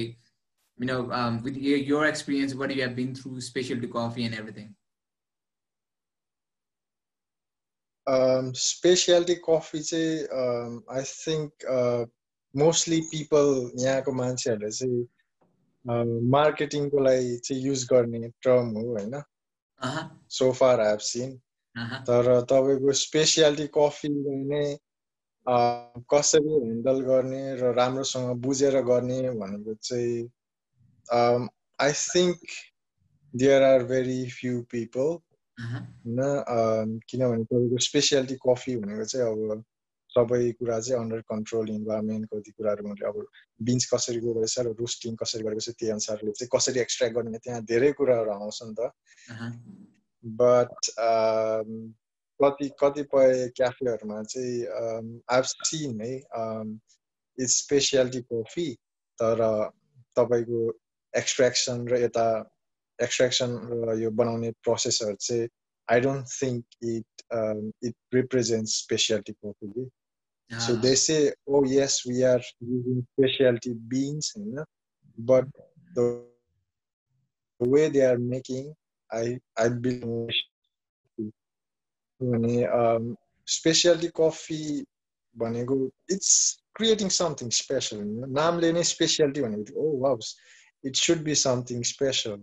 you 0.78 0.86
know 0.86 1.10
um, 1.12 1.42
with 1.42 1.56
your, 1.56 1.78
your 1.78 2.06
experience 2.06 2.54
what 2.54 2.74
you 2.74 2.82
have 2.82 2.94
been 2.96 3.14
through 3.14 3.40
specialty 3.40 3.88
coffee 3.88 4.24
and 4.24 4.34
everything 4.34 4.74
um, 8.06 8.54
specialty 8.54 9.36
coffee 9.50 9.82
चाहिँ 9.90 10.28
um, 10.42 10.84
I 10.88 11.02
think 11.02 11.50
uh, 11.68 12.04
mostly 12.54 13.02
people 13.10 13.70
यहाँको 13.84 14.12
मान्छेहरूले 14.22 14.70
चाहिँ 14.70 15.04
मार्केटिङको 16.30 17.02
लागि 17.02 17.36
चाहिँ 17.36 17.62
use 17.62 17.86
गर्ने 17.92 18.28
term 18.42 18.68
हो 18.68 18.84
होइन? 18.88 19.22
So far 20.30 20.80
have 20.80 20.98
seen 20.98 21.36
तर 22.04 22.40
तपाईँको 22.42 22.92
स्पेसियालिटी 22.92 23.66
कफी 23.74 24.08
नै 24.08 24.64
कसरी 26.10 26.54
ह्यान्डल 26.54 27.00
गर्ने 27.00 27.42
र 27.54 27.72
राम्रोसँग 27.74 28.36
बुझेर 28.36 28.80
गर्ने 28.82 29.20
भनेको 29.30 29.74
चाहिँ 29.74 30.28
I 31.78 31.92
think 31.92 32.40
there 33.34 33.62
are 33.62 33.84
very 33.84 34.30
few 34.30 34.62
people 34.62 35.16
होइन 35.58 36.98
किनभने 37.08 37.44
तपाईँको 37.44 37.78
स्पेसियालिटी 37.78 38.34
कफी 38.48 38.76
भनेको 38.76 39.04
चाहिँ 39.04 39.26
अब 39.26 39.64
सबै 40.16 40.52
कुरा 40.52 40.80
चाहिँ 40.80 41.00
अन्डर 41.00 41.20
कन्ट्रोल 41.20 41.70
इन्भाइरोमेन्ट 41.70 42.28
कति 42.34 42.50
कुराहरू 42.50 42.88
मैले 42.88 43.06
अब 43.06 43.26
बिन्स 43.60 43.90
कसरी 43.94 44.20
गएको 44.20 44.40
रहेछ 44.40 44.58
र 44.58 44.74
रोस्टिङ 44.80 45.16
कसरी 45.16 45.42
गरेको 45.42 45.60
छ 45.60 45.74
त्यही 45.78 45.90
अनुसारले 45.90 46.32
चाहिँ 46.32 46.50
कसरी 46.54 46.80
एक्सट्र्याक्ट 46.80 47.16
गर्ने 47.16 47.38
त्यहाँ 47.38 47.64
धेरै 47.64 47.92
कुराहरू 47.92 48.30
आउँछ 48.30 48.58
नि 48.62 48.74
त। 48.78 48.90
बट 50.24 50.90
कति 52.40 52.68
कतिपय 52.80 53.48
क्याफेहरूमा 53.56 54.22
चाहिँ 54.22 55.20
आइभ 55.30 55.44
सिन 55.44 56.00
है 56.00 56.14
इट्स 57.38 57.58
स्पेसियालिटी 57.58 58.20
कफी 58.32 58.72
तर 59.18 59.42
तपाईँको 60.16 60.62
एक्सट्र्याक्सन 61.14 61.86
र 61.88 61.96
यता 61.96 62.26
एक्सट्र्याक्सन 62.98 63.58
र 63.84 63.98
यो 63.98 64.10
बनाउने 64.10 64.50
प्रोसेसहरू 64.62 65.16
चाहिँ 65.20 65.48
I 65.88 66.00
don't 66.00 66.26
think 66.42 66.64
it 66.84 67.22
it 67.84 67.94
represent 68.14 68.68
speciality 68.68 69.32
coffee 69.32 69.90
So 70.57 70.75
they 70.75 70.95
say, 70.95 71.31
oh 71.47 71.63
yes, 71.63 72.05
we 72.05 72.23
are 72.23 72.41
using 72.59 73.05
specialty 73.13 73.73
beans, 73.87 74.33
you 74.35 74.55
know, 74.55 74.65
but 75.17 75.45
the, 75.93 76.23
the 77.59 77.69
way 77.69 77.89
they 77.89 78.01
are 78.01 78.17
making, 78.17 78.73
I 79.11 79.39
I 79.57 79.69
believe 79.69 80.29
when 82.19 82.67
um, 82.71 83.17
specialty 83.45 84.11
coffee 84.11 84.85
भनेको 85.37 85.89
it's 86.07 86.61
creating 86.73 87.09
something 87.09 87.51
special 87.51 87.99
नामले 88.39 88.71
नै 88.73 88.83
speciality 88.83 89.41
भनेको 89.41 89.73
oh 89.77 89.93
wow 90.03 90.17
it 90.83 90.95
should 90.95 91.23
be 91.23 91.35
something 91.35 91.83
special 91.83 92.37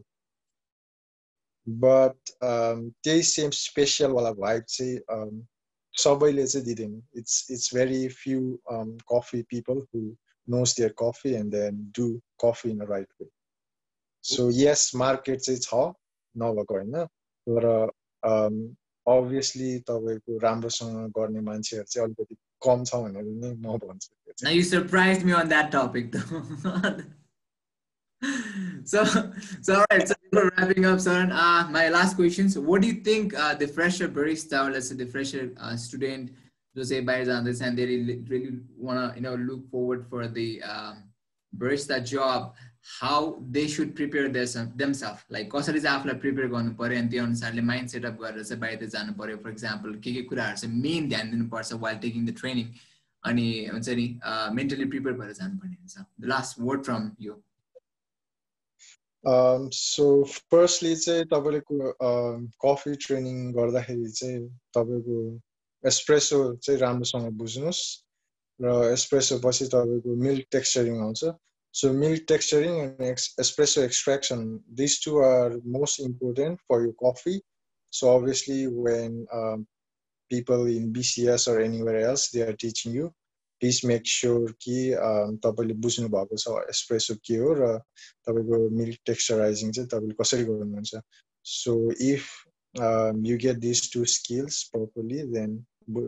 but 1.66 2.16
um, 2.42 2.90
त्यही 3.04 3.22
same 3.22 3.50
स्पेसियलवाला 3.50 4.32
vibe 4.40 4.64
चाहिँ 4.68 4.98
um, 5.16 5.46
सबैले 5.93 6.47
चाहिँ 6.47 6.65
दिँदैन 6.65 7.03
it's 7.15 7.47
it's 7.51 7.75
very 7.75 8.07
few 8.07 8.57
coffee 9.11 9.41
people 9.41 9.85
who 9.93 10.01
knows 10.47 10.75
their 10.77 10.95
coffee 10.99 11.33
and 11.33 11.51
then 11.51 11.91
do 11.97 12.07
coffee 12.45 12.69
in 12.69 12.81
right 12.81 13.07
way 13.21 13.27
so 14.23 14.49
yes 14.53 14.91
market 14.95 15.39
चाहिँ 15.39 15.59
छ 15.59 15.73
नभएको 16.35 16.73
होइन 16.73 17.05
तर 17.47 17.65
अभियसली 19.07 19.79
तपाईँको 19.79 20.37
राम्रोसँग 20.37 21.11
गर्ने 21.11 21.41
मान्छेहरू 21.41 21.85
चाहिँ 21.85 22.07
अलिकति 22.07 22.35
कम 22.61 22.83
छ 22.83 22.95
भनेर 22.95 23.23
नै 23.23 23.53
म 23.53 23.77
भन्छु। 23.77 24.09
Now 28.80 28.80
you 28.80 28.82
surprised 28.82 29.16
me 29.16 29.20
on 29.20 29.26
that 29.26 29.26
topic 29.26 29.60
though. 29.60 29.60
so, 29.60 29.62
so 29.62 29.74
all 29.74 29.86
right. 29.90 30.08
So 30.08 30.14
we're 30.32 30.50
wrapping 30.56 30.84
up, 30.84 31.00
sir. 31.00 31.28
Uh, 31.32 31.68
my 31.70 31.88
last 31.88 32.16
question. 32.16 32.48
So, 32.48 32.60
what 32.60 32.82
do 32.82 32.88
you 32.88 32.94
think 32.94 33.38
uh, 33.38 33.54
the 33.54 33.68
fresher 33.68 34.08
barista, 34.08 34.66
or 34.66 34.70
let's 34.70 34.88
say 34.88 34.94
the 34.94 35.06
fresher 35.06 35.52
uh, 35.60 35.76
student, 35.76 36.30
to 36.74 36.84
say 36.84 37.00
buyers 37.00 37.28
on 37.28 37.44
this, 37.44 37.60
and 37.60 37.78
they 37.78 37.86
really, 37.86 38.24
really 38.28 38.58
want 38.78 39.14
to, 39.14 39.16
you 39.16 39.22
know, 39.22 39.34
look 39.34 39.70
forward 39.70 40.06
for 40.10 40.28
the 40.28 40.62
um, 40.62 41.04
barista 41.56 42.04
job, 42.04 42.54
how 43.00 43.42
they 43.50 43.66
should 43.66 43.96
prepare 43.96 44.28
this, 44.28 44.56
uh, 44.56 44.66
themselves. 44.76 45.22
Like, 45.30 45.50
कसरी 45.50 45.80
चाहिँ 45.80 46.00
आफूलाई 46.00 46.14
prepare 46.20 46.48
गर्नु 46.48 46.76
पऱ्यो 46.76 46.98
अनि 46.98 47.08
त्यो 47.08 47.24
अनुसारले 47.24 47.62
mind 47.62 47.88
setup 47.88 48.20
गरेर 48.20 48.44
चाहिँ 48.44 48.60
बाहिर 48.60 48.84
जानु 48.86 49.12
पऱ्यो 49.18 49.36
फर 49.42 49.50
इक्जाम्पल 49.50 49.94
के 50.04 50.12
के 50.14 50.22
कुराहरू 50.22 50.56
चाहिँ 50.56 50.82
मेन 50.82 51.08
ध्यान 51.08 51.30
दिनुपर्छ 51.30 51.72
वाइल 51.72 51.98
टेकिङ 51.98 52.26
द 52.26 52.34
ट्रेनिङ 52.40 52.66
अनि 53.24 53.70
हुन्छ 53.72 53.88
नि 53.88 54.20
मेन्टली 54.54 54.84
प्रिपेयर 54.84 55.16
भएर 55.16 55.32
जानुपर्ने 55.32 55.74
हुन्छ 55.74 55.98
the 56.20 56.24
last 56.24 56.60
word 56.60 56.84
from 56.84 57.10
you 57.20 57.34
सो 59.23 60.05
फर्स्टली 60.51 60.95
चाहिँ 60.95 61.25
तपाईँले 61.25 61.59
कफी 62.61 62.95
ट्रेनिङ 63.05 63.51
गर्दाखेरि 63.53 64.11
चाहिँ 64.11 64.47
तपाईँको 64.77 65.17
एस्प्रेसो 65.83 66.39
चाहिँ 66.57 66.79
राम्रोसँग 66.81 67.29
बुझ्नुहोस् 67.39 67.83
र 68.59 68.73
एस्प्रेसो 68.91 69.39
पछि 69.39 69.65
तपाईँको 69.67 70.15
मिल्क 70.23 70.47
टेक्स्चरिङ 70.51 71.01
आउँछ 71.01 71.23
so 71.73 71.91
milk 71.95 72.25
texturing 72.27 72.79
and 72.79 73.01
x 73.03 73.35
espresso 73.39 73.81
extraction 73.81 74.47
this 74.77 75.03
two 75.05 75.19
are 75.23 75.59
most 75.75 76.01
important 76.01 76.59
for 76.69 76.85
you 76.85 76.91
coffee 77.03 77.39
so 77.93 78.15
obviously 78.17 78.65
when 78.79 79.25
people 80.31 80.65
in 80.67 80.93
BCS 80.93 81.47
or 81.47 81.59
anywhere 81.59 81.99
else, 81.99 82.29
they 82.29 82.41
are 82.41 82.53
teaching 82.53 82.93
you. 82.93 83.13
Please 83.61 83.81
make 83.85 84.07
sure 84.07 84.51
कि 84.61 84.77
तपाईँले 85.45 85.73
बुझ्नु 85.85 86.07
भएको 86.09 86.37
छ 86.43 86.53
espresso 86.69 87.15
के 87.25 87.35
हो 87.37 87.53
र 87.59 87.67
तपाईँको 88.27 88.57
milk 88.77 88.99
टेक्स्चराइजिङ 89.05 89.71
चाहिँ 89.71 89.89
तपाईँले 89.89 90.15
कसरी 90.21 90.43
गर्नुहुन्छ। 90.45 91.01
So 91.45 91.75
if 91.91 92.25
you 93.27 93.37
get 93.43 93.57
this 93.59 93.91
two 93.93 94.05
skills 94.15 94.63
properly 94.73 95.23
then 95.33 95.51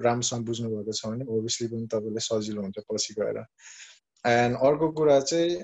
राम्रोसँग 0.05 0.45
बुझ्नु 0.45 0.69
भएको 0.69 0.93
छ 0.93 1.05
भने 1.05 1.25
ओभियसली 1.35 1.67
पनि 1.67 1.87
तपाईँलाई 1.93 2.25
सजिलो 2.29 2.61
हुन्छ 2.61 2.79
पछि 2.91 3.13
गएर। 3.19 3.37
एन्ड 4.25 4.57
अर्को 4.67 4.91
कुरा 4.97 5.19
चाहिँ 5.21 5.61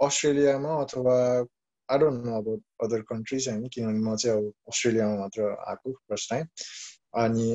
अस्ट्रेलियामा 0.00 0.74
अथवा 0.82 1.16
आई 1.88 1.98
डोन्ट 1.98 2.24
नो 2.26 2.36
अब 2.38 2.48
अदर 2.84 3.00
कन्ट्रिज 3.08 3.48
होइन 3.48 3.66
किनभने 3.74 4.00
म 4.00 4.16
चाहिँ 4.16 4.36
अब 4.38 4.52
अस्ट्रेलियामा 4.68 5.16
मात्र 5.18 5.42
आएको 5.68 5.92
फर्स्ट 5.92 6.30
टाइम 6.30 6.46
अनि 7.22 7.48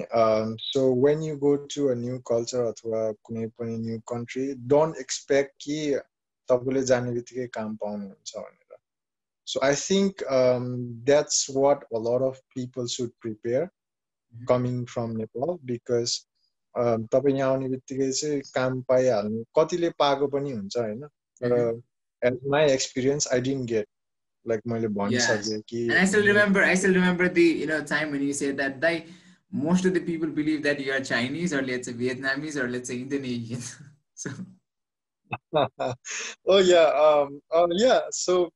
so 0.61 0.83
when 1.05 1.23
you 1.23 1.35
go 1.37 1.55
to 1.73 1.87
a 1.87 1.93
new 1.95 2.17
culture 2.29 2.63
अथवा 2.65 3.01
कुनै 3.27 3.45
पनि 3.59 3.77
न्यू 3.77 3.99
कन्ट्री 4.13 4.45
डोन्ट 4.73 4.97
एक्सपेक्ट 5.05 5.53
कि 5.65 5.77
तपाईँले 6.49 6.83
जाने 6.91 7.11
बित्तिकै 7.17 7.47
काम 7.59 7.75
पाउनुहुन्छ 7.83 8.35
भनेर। 8.37 8.77
So 9.47 9.59
I 9.67 9.75
think 9.83 10.23
that's 11.11 11.45
what 11.55 11.83
a 11.83 12.01
lot 12.09 12.27
of 12.29 12.41
people 12.55 12.85
should 12.95 13.11
prepare 13.21 13.69
coming 14.33 14.83
from 14.91 15.15
Nepal 15.21 15.55
because 15.71 16.17
तपाईँ 17.13 17.37
यहाँ 17.37 17.51
आउने 17.51 17.69
बित्तिकै 17.69 18.11
चाहिँ 18.11 18.41
काम 18.55 18.81
पाइहाल्नु 18.89 19.43
कतिले 19.59 19.89
पाएको 20.03 20.27
पनि 20.35 20.51
हुन्छ 20.51 20.77
होइन? 20.77 21.07
तर 21.41 21.81
as 22.21 22.37
my 22.53 22.71
experience 22.71 23.27
I 23.33 23.41
didn't 23.47 23.69
get 23.69 23.87
like 24.45 24.61
मैले 24.67 24.87
भनिसकेँ 24.99 25.59
कि 25.69 25.87
I 26.03 26.05
still 26.05 26.25
remember, 26.25 26.63
I 26.63 26.75
still 26.75 26.95
remember 26.95 27.27
the 27.29 27.43
you 27.63 27.67
know 27.71 27.81
time 27.81 28.11
when 28.11 28.23
you 28.27 28.33
said 28.33 28.57
that 28.61 28.79
they 28.85 28.95
most 29.51 29.85
of 29.85 29.93
the 29.93 29.99
people 29.99 30.29
believe 30.29 30.63
that 30.63 30.79
you 30.79 30.91
are 30.93 31.01
Chinese 31.01 31.53
or 31.53 31.61
let's 31.61 31.87
say 31.87 31.93
Vietnamese 31.93 32.55
or 32.55 32.69
let's 32.69 32.89
say 32.89 32.99
Indonesian. 33.01 33.61
so. 34.13 34.29
oh 35.53 36.57
yeah, 36.59 36.91
um, 37.05 37.41
uh, 37.53 37.67
yeah. 37.71 38.01
So 38.11 38.49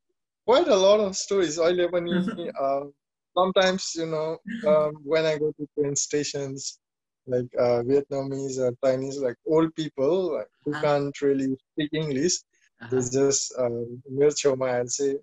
quite 0.45 0.67
a 0.67 0.75
lot 0.75 0.99
of 0.99 1.15
stories. 1.15 1.59
I 1.59 1.69
live 1.69 1.93
in 1.93 2.51
uh, 2.59 2.81
sometimes 3.37 3.93
you 3.95 4.07
know 4.07 4.37
um, 4.67 4.95
when 5.03 5.25
I 5.25 5.37
go 5.37 5.51
to 5.51 5.67
train 5.77 5.95
stations, 5.95 6.79
like 7.27 7.47
uh, 7.57 7.81
Vietnamese 7.83 8.59
or 8.59 8.73
Chinese, 8.83 9.19
like 9.19 9.35
old 9.47 9.73
people 9.75 10.35
like, 10.35 10.47
who 10.63 10.73
uh-huh. 10.73 10.81
can't 10.81 11.21
really 11.21 11.55
speak 11.71 11.89
English, 11.93 12.39
uh-huh. 12.81 12.89
they 12.91 13.09
just 13.09 13.53
uh, 13.57 13.69
mirchoma 14.11 14.79
and 14.79 14.91
say 14.91 15.15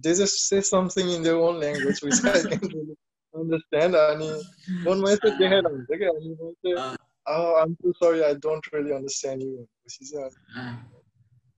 they 0.00 0.14
just 0.14 0.48
say 0.48 0.60
something 0.60 1.08
in 1.10 1.22
their 1.22 1.36
own 1.36 1.60
language 1.60 2.00
which 2.02 2.24
I 2.24 2.42
can't 2.42 2.72
really 2.72 2.96
understand 3.42 3.96
अनि 4.02 4.30
फोनमा 4.84 5.10
यस्तो 5.10 5.30
देखाएर 5.38 5.66
हुन्छ 5.72 5.98
क्या 6.02 6.10
अनि 6.18 6.36
म 6.40 6.52
चाहिँ 6.66 6.96
Uh, 7.26 7.36
oh 7.36 7.56
I'm 7.56 7.76
so 7.82 7.92
sorry 8.00 8.24
I 8.24 8.34
don't 8.34 8.66
really 8.72 8.92
understand 8.92 9.42
you 9.42 9.52
भनेपछि 9.56 10.04
चाहिँ 10.10 10.30
uh, 10.56 10.74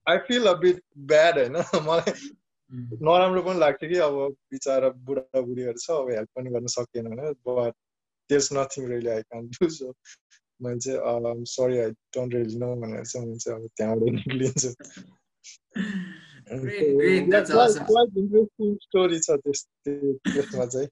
I 0.06 0.18
feel 0.26 0.46
a 0.48 0.56
bit 0.56 0.78
bad 0.94 1.38
होइन 1.38 1.56
मलाई 1.88 2.12
mm. 2.12 2.84
नराम्रो 3.08 3.42
पनि 3.42 3.58
लाग्थ्यो 3.58 3.88
कि 3.90 3.98
अब 4.08 4.18
बिचरा 4.52 4.88
बुढाबुढीहरू 5.08 5.78
छ 5.86 5.90
अब 5.90 6.10
हेल्प 6.10 6.30
पनि 6.38 6.50
गर्न 6.56 6.66
सकिएन 6.76 7.06
होइन 7.06 7.34
but 7.48 7.74
there's 8.30 8.50
nothing 8.58 8.86
really 8.92 9.10
I 9.16 9.22
can 9.32 9.50
do 9.58 9.70
so 9.78 9.92
मैले 10.60 10.78
चाहिँ 10.78 11.00
um, 11.14 11.44
sorry 11.56 11.82
I 11.86 11.90
don't 12.16 12.38
really 12.38 12.62
know 12.62 12.72
भनेर 12.84 13.04
चाहिँ 13.04 13.26
म 13.26 13.38
चाहिँ 13.38 13.60
अब 13.60 13.68
त्यहाँबाट 13.76 14.12
निक्लिन्छु 14.20 14.70
Great, 16.48 16.96
great. 16.96 17.30
That's 17.30 17.50
quite, 17.50 17.60
awesome. 17.60 17.86
Quite 17.86 18.08
interesting 18.16 18.78
stories 18.88 19.28
of 19.28 19.40
this. 19.44 19.66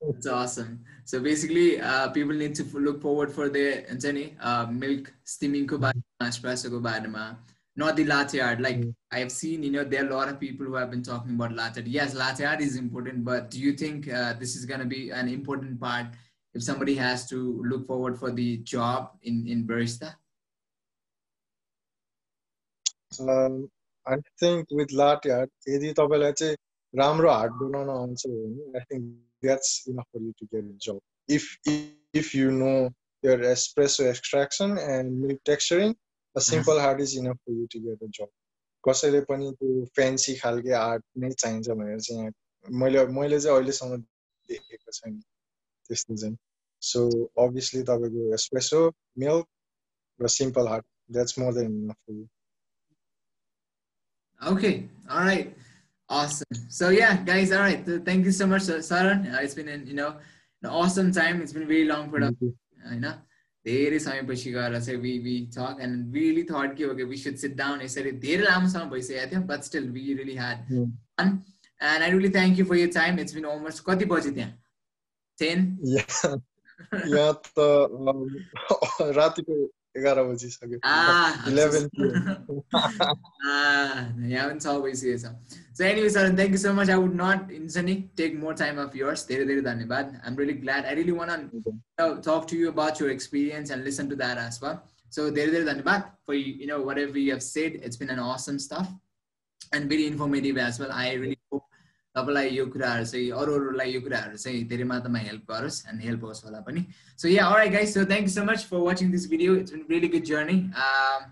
That's 0.00 0.26
awesome. 0.26 0.84
So 1.04 1.20
basically, 1.20 1.80
uh, 1.80 2.10
people 2.10 2.34
need 2.34 2.54
to 2.56 2.64
look 2.78 3.02
forward 3.02 3.32
for 3.32 3.48
the. 3.48 3.88
Anthony 3.90 4.36
uh, 4.40 4.66
milk 4.66 5.12
steaming 5.24 5.66
ko 5.66 5.78
espresso 6.22 6.70
ko 6.70 6.80
not 7.76 7.96
the 7.96 8.04
latte 8.04 8.40
art. 8.40 8.60
Like 8.60 8.84
I've 9.10 9.32
seen, 9.32 9.62
you 9.62 9.70
know, 9.70 9.84
there 9.84 10.04
are 10.04 10.08
a 10.08 10.14
lot 10.14 10.28
of 10.28 10.38
people 10.38 10.66
who 10.66 10.74
have 10.74 10.90
been 10.90 11.02
talking 11.02 11.34
about 11.34 11.52
latte. 11.52 11.82
Yes, 11.86 12.14
latte 12.14 12.44
art 12.44 12.60
is 12.60 12.76
important, 12.76 13.24
but 13.24 13.50
do 13.50 13.58
you 13.58 13.72
think 13.72 14.12
uh, 14.12 14.34
this 14.34 14.54
is 14.54 14.64
going 14.64 14.80
to 14.80 14.86
be 14.86 15.10
an 15.10 15.28
important 15.28 15.80
part 15.80 16.06
if 16.54 16.62
somebody 16.62 16.94
has 16.94 17.28
to 17.30 17.62
look 17.64 17.86
forward 17.86 18.18
for 18.18 18.30
the 18.30 18.58
job 18.58 19.12
in 19.22 19.46
in 19.46 19.66
barista? 19.66 20.14
Um, 23.18 23.68
I 24.06 24.16
think 24.40 24.66
with 24.70 24.92
latte 24.92 25.30
art 25.30 25.50
यदि 25.68 25.92
तपाईँलाई 25.92 26.32
चाहिँ 26.32 26.56
राम्रो 26.94 27.30
hard 27.30 27.52
बनाउन 27.62 27.90
आउँछ 27.90 28.26
भने 28.26 28.80
I 28.80 28.84
think 28.84 29.04
that's 29.42 29.86
enough 29.86 30.08
for 30.12 30.20
you 30.20 30.32
to 30.38 30.46
get 30.46 30.64
a 30.64 30.76
job. 30.78 31.00
If 31.28 31.44
if 32.14 32.34
you 32.34 32.50
know 32.50 32.90
your 33.24 33.38
espresso 33.38 34.08
extraction 34.10 34.78
and 34.78 35.20
milk 35.20 35.40
texturing, 35.44 35.94
a 36.36 36.40
simple 36.40 36.78
art 36.80 37.00
is 37.00 37.16
enough 37.16 37.38
for 37.44 37.52
you 37.52 37.66
to 37.70 37.78
get 37.78 38.02
a 38.02 38.08
job. 38.08 38.28
कसैले 38.84 39.20
पनि 39.28 39.50
त्यो 39.60 39.84
fancy 39.96 40.34
खालके 40.36 40.72
art 40.72 41.02
नै 41.22 41.30
चाहिन्छ 41.32 41.68
भनेर 41.68 42.00
चाहिँ 42.00 42.20
यहाँ 42.20 42.32
मैले 42.80 43.04
मैले 43.16 43.40
चाहिँ 43.40 43.56
अहिलेसम्म 43.56 43.96
देखेको 44.48 44.92
छैन 44.98 45.18
त्यस्तो 45.88 46.16
चाहिँ 46.16 46.36
सो 46.82 47.00
अभियसली 47.44 47.82
तपाईँको 47.90 48.32
एस्प्रेसो 48.34 48.80
मिल्क 49.24 49.46
र 50.20 50.28
simple 50.36 50.68
heart 50.68 50.84
that's 51.12 51.38
more 51.38 51.52
than 51.54 51.76
enough 51.82 51.96
for 52.06 52.14
you 52.14 52.26
Okay. 54.40 54.88
All 55.10 55.20
right. 55.20 55.56
Awesome. 56.08 56.46
So 56.68 56.90
yeah, 56.90 57.16
guys. 57.16 57.52
All 57.52 57.60
right. 57.60 57.84
Thank 58.04 58.24
you 58.24 58.32
so 58.32 58.46
much, 58.46 58.62
Saran. 58.62 59.26
it's 59.42 59.54
been 59.54 59.68
an, 59.68 59.86
you 59.86 59.94
know 59.94 60.16
an 60.62 60.70
awesome 60.70 61.12
time. 61.12 61.40
It's 61.42 61.52
been 61.52 61.68
very 61.68 61.84
long 61.84 62.10
for 62.10 62.22
us. 62.22 62.34
You 62.40 63.00
know. 63.00 63.14
धेरै 63.66 63.98
समयपछि 64.00 64.50
गएर 64.52 64.78
चाहिँ 64.80 64.98
we 65.00 65.18
we 65.24 65.34
talk 65.56 65.80
and 65.84 66.14
really 66.16 66.42
thought 66.50 66.76
के 66.76 66.84
हो 66.84 66.94
कि 66.96 67.04
we 67.04 67.16
should 67.22 67.34
sit 67.36 67.56
down 67.56 67.82
यसरी 67.82 68.12
धेरै 68.22 68.44
लामोसम्म 68.44 68.90
भइसकेको 68.90 69.30
थियो 69.30 69.40
but 69.50 69.62
still 69.68 69.88
we 69.96 70.14
really 70.20 70.36
had 70.36 70.62
fun 71.20 71.28
and 71.80 72.02
I 72.02 72.10
really 72.10 72.30
thank 72.36 72.58
you 72.58 72.64
for 72.70 72.76
your 72.76 72.88
time 72.94 73.20
it's 73.20 73.34
been 73.34 73.44
almost 73.50 73.84
कति 73.88 74.04
बजी 74.12 74.30
त्यहाँ 74.38 74.52
टेन 75.38 75.66
यहाँ 75.92 77.34
त 77.58 77.68
रातिको 79.20 79.58
11 79.94 80.24
बजी 80.30 80.48
सक्यो 80.50 80.78
इलेभेन 81.50 81.88
यहाँ 84.30 84.48
पनि 84.48 84.60
छ 84.60 84.74
बजिसकेको 84.84 85.18
छ 85.18 85.58
so 85.78 85.84
anyway 85.84 86.10
sir 86.16 86.36
thank 86.36 86.52
you 86.52 86.62
so 86.64 86.72
much 86.74 86.90
I 86.90 87.02
would 87.02 87.16
not 87.22 87.50
इन्सनी 87.58 87.94
take 88.22 88.38
more 88.40 88.54
time 88.62 88.80
of 88.82 88.96
yours 88.96 89.26
धेरै 89.28 89.44
धेरै 89.50 89.66
धन्यवाद 89.68 90.16
I'm 90.22 90.38
really 90.38 90.56
glad 90.62 90.86
I 90.86 90.94
really 90.94 91.18
want 91.18 91.48
talk 92.00 92.46
to 92.50 92.56
you 92.56 92.72
about 92.72 93.02
your 93.02 93.10
experience 93.10 93.70
and 93.70 93.84
listen 93.84 94.08
to 94.08 94.16
that 94.24 94.46
as 94.46 94.58
well 94.64 94.80
so 95.12 95.28
धेरै 95.30 95.50
धेरै 95.52 95.66
धन्यवाद 95.72 96.10
for 96.26 96.34
you 96.36 96.72
know 96.72 96.82
whatever 97.06 97.18
you 97.18 97.30
have 97.32 97.46
said 97.48 97.80
it's 97.84 98.04
been 98.04 98.10
an 98.10 98.26
awesome 98.30 98.60
stuff 98.60 98.90
and 99.72 99.88
very 99.88 100.06
informative 100.06 100.58
as 100.58 100.78
well. 100.80 100.92
I 100.92 101.14
really 101.14 101.39
तपाईँलाई 102.15 102.49
यो 102.55 102.65
कुराहरू 102.73 103.05
चाहिँ 103.05 103.29
अरू 103.41 103.53
अरूलाई 103.59 103.91
यो 103.93 104.01
कुराहरू 104.01 104.37
चाहिँ 104.43 104.63
धेरै 104.67 104.83
मात्रामा 104.91 105.19
हेल्प 105.29 105.51
गरोस् 105.51 105.79
एन्ड 105.89 106.01
हेल्प 106.01 106.23
होस् 106.25 106.43
होला 106.45 106.59
पनि 106.67 106.85
so 107.21 107.27
yeah 107.29 107.47
alright 107.47 107.73
guys 107.77 107.93
so 107.93 108.05
thank 108.11 108.29
you 108.29 108.35
so 108.35 108.45
much 108.51 108.63
for 108.69 108.79
watching 108.89 109.11
this 109.15 109.25
video 109.33 109.55
it's 109.61 109.71
been 109.71 109.81
a 109.87 109.91
really 109.95 110.07
good 110.07 110.25
journey 110.25 110.59
um, 110.85 111.25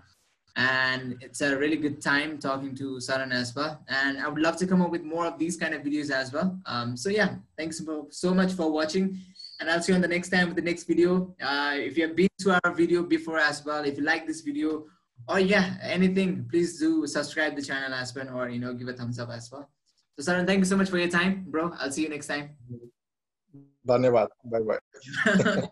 and 0.56 1.16
it's 1.28 1.42
a 1.42 1.58
really 1.58 1.78
good 1.78 2.02
time 2.02 2.38
talking 2.38 2.76
to 2.76 2.98
Saran 3.06 3.32
as 3.34 3.56
well 3.56 3.80
and 3.88 4.20
I 4.20 4.28
would 4.28 4.42
love 4.48 4.58
to 4.58 4.68
come 4.68 4.82
up 4.88 4.92
with 4.92 5.04
more 5.04 5.26
of 5.26 5.40
these 5.40 5.56
kind 5.58 5.74
of 5.74 5.82
videos 5.84 6.12
as 6.12 6.34
well 6.34 6.58
um, 6.66 6.98
so 6.98 7.10
yeah 7.10 7.36
thanks 7.58 7.78
so- 7.86 8.08
so 8.12 8.34
much 8.34 8.52
for 8.60 8.72
watching 8.72 9.16
and 9.60 9.70
I'll 9.72 9.82
see 9.82 9.92
you 9.94 9.96
on 9.96 10.02
the 10.02 10.08
next 10.08 10.30
time 10.30 10.48
with 10.48 10.58
the 10.58 10.62
next 10.62 10.84
video. 10.86 11.34
Uh, 11.42 11.76
if 11.76 11.98
you 11.98 12.06
have 12.08 12.16
been 12.16 12.28
to 12.42 12.52
our 12.56 12.72
video 12.74 13.04
before 13.04 13.38
as 13.40 13.64
well, 13.64 13.86
if 13.86 13.98
you 13.98 14.04
like 14.04 14.28
this 14.28 14.42
video 14.42 14.86
or 15.30 15.40
yeah, 15.40 15.78
anything, 15.82 16.46
please 16.50 16.78
do 16.80 17.08
subscribe 17.08 17.56
the 17.56 17.62
channel 17.62 17.94
as 17.94 18.14
well 18.14 18.30
or 18.36 18.50
you 18.50 18.60
know 18.60 18.74
give 18.74 18.90
a 18.90 18.94
thumbs 18.94 19.20
up 19.20 19.30
as 19.30 19.50
well. 19.52 19.70
So, 20.19 20.33
Saran, 20.33 20.47
thank 20.47 20.59
you 20.59 20.65
so 20.65 20.77
much 20.77 20.91
for 20.91 20.99
your 20.99 21.09
time, 21.09 21.45
bro. 21.47 21.73
I'll 21.79 21.93
see 21.93 22.03
you 22.03 22.09
next 22.09 22.27
time. 22.27 22.51
Dhanyawad. 23.87 24.29
Bye 24.45 24.61
bye. 24.67 25.69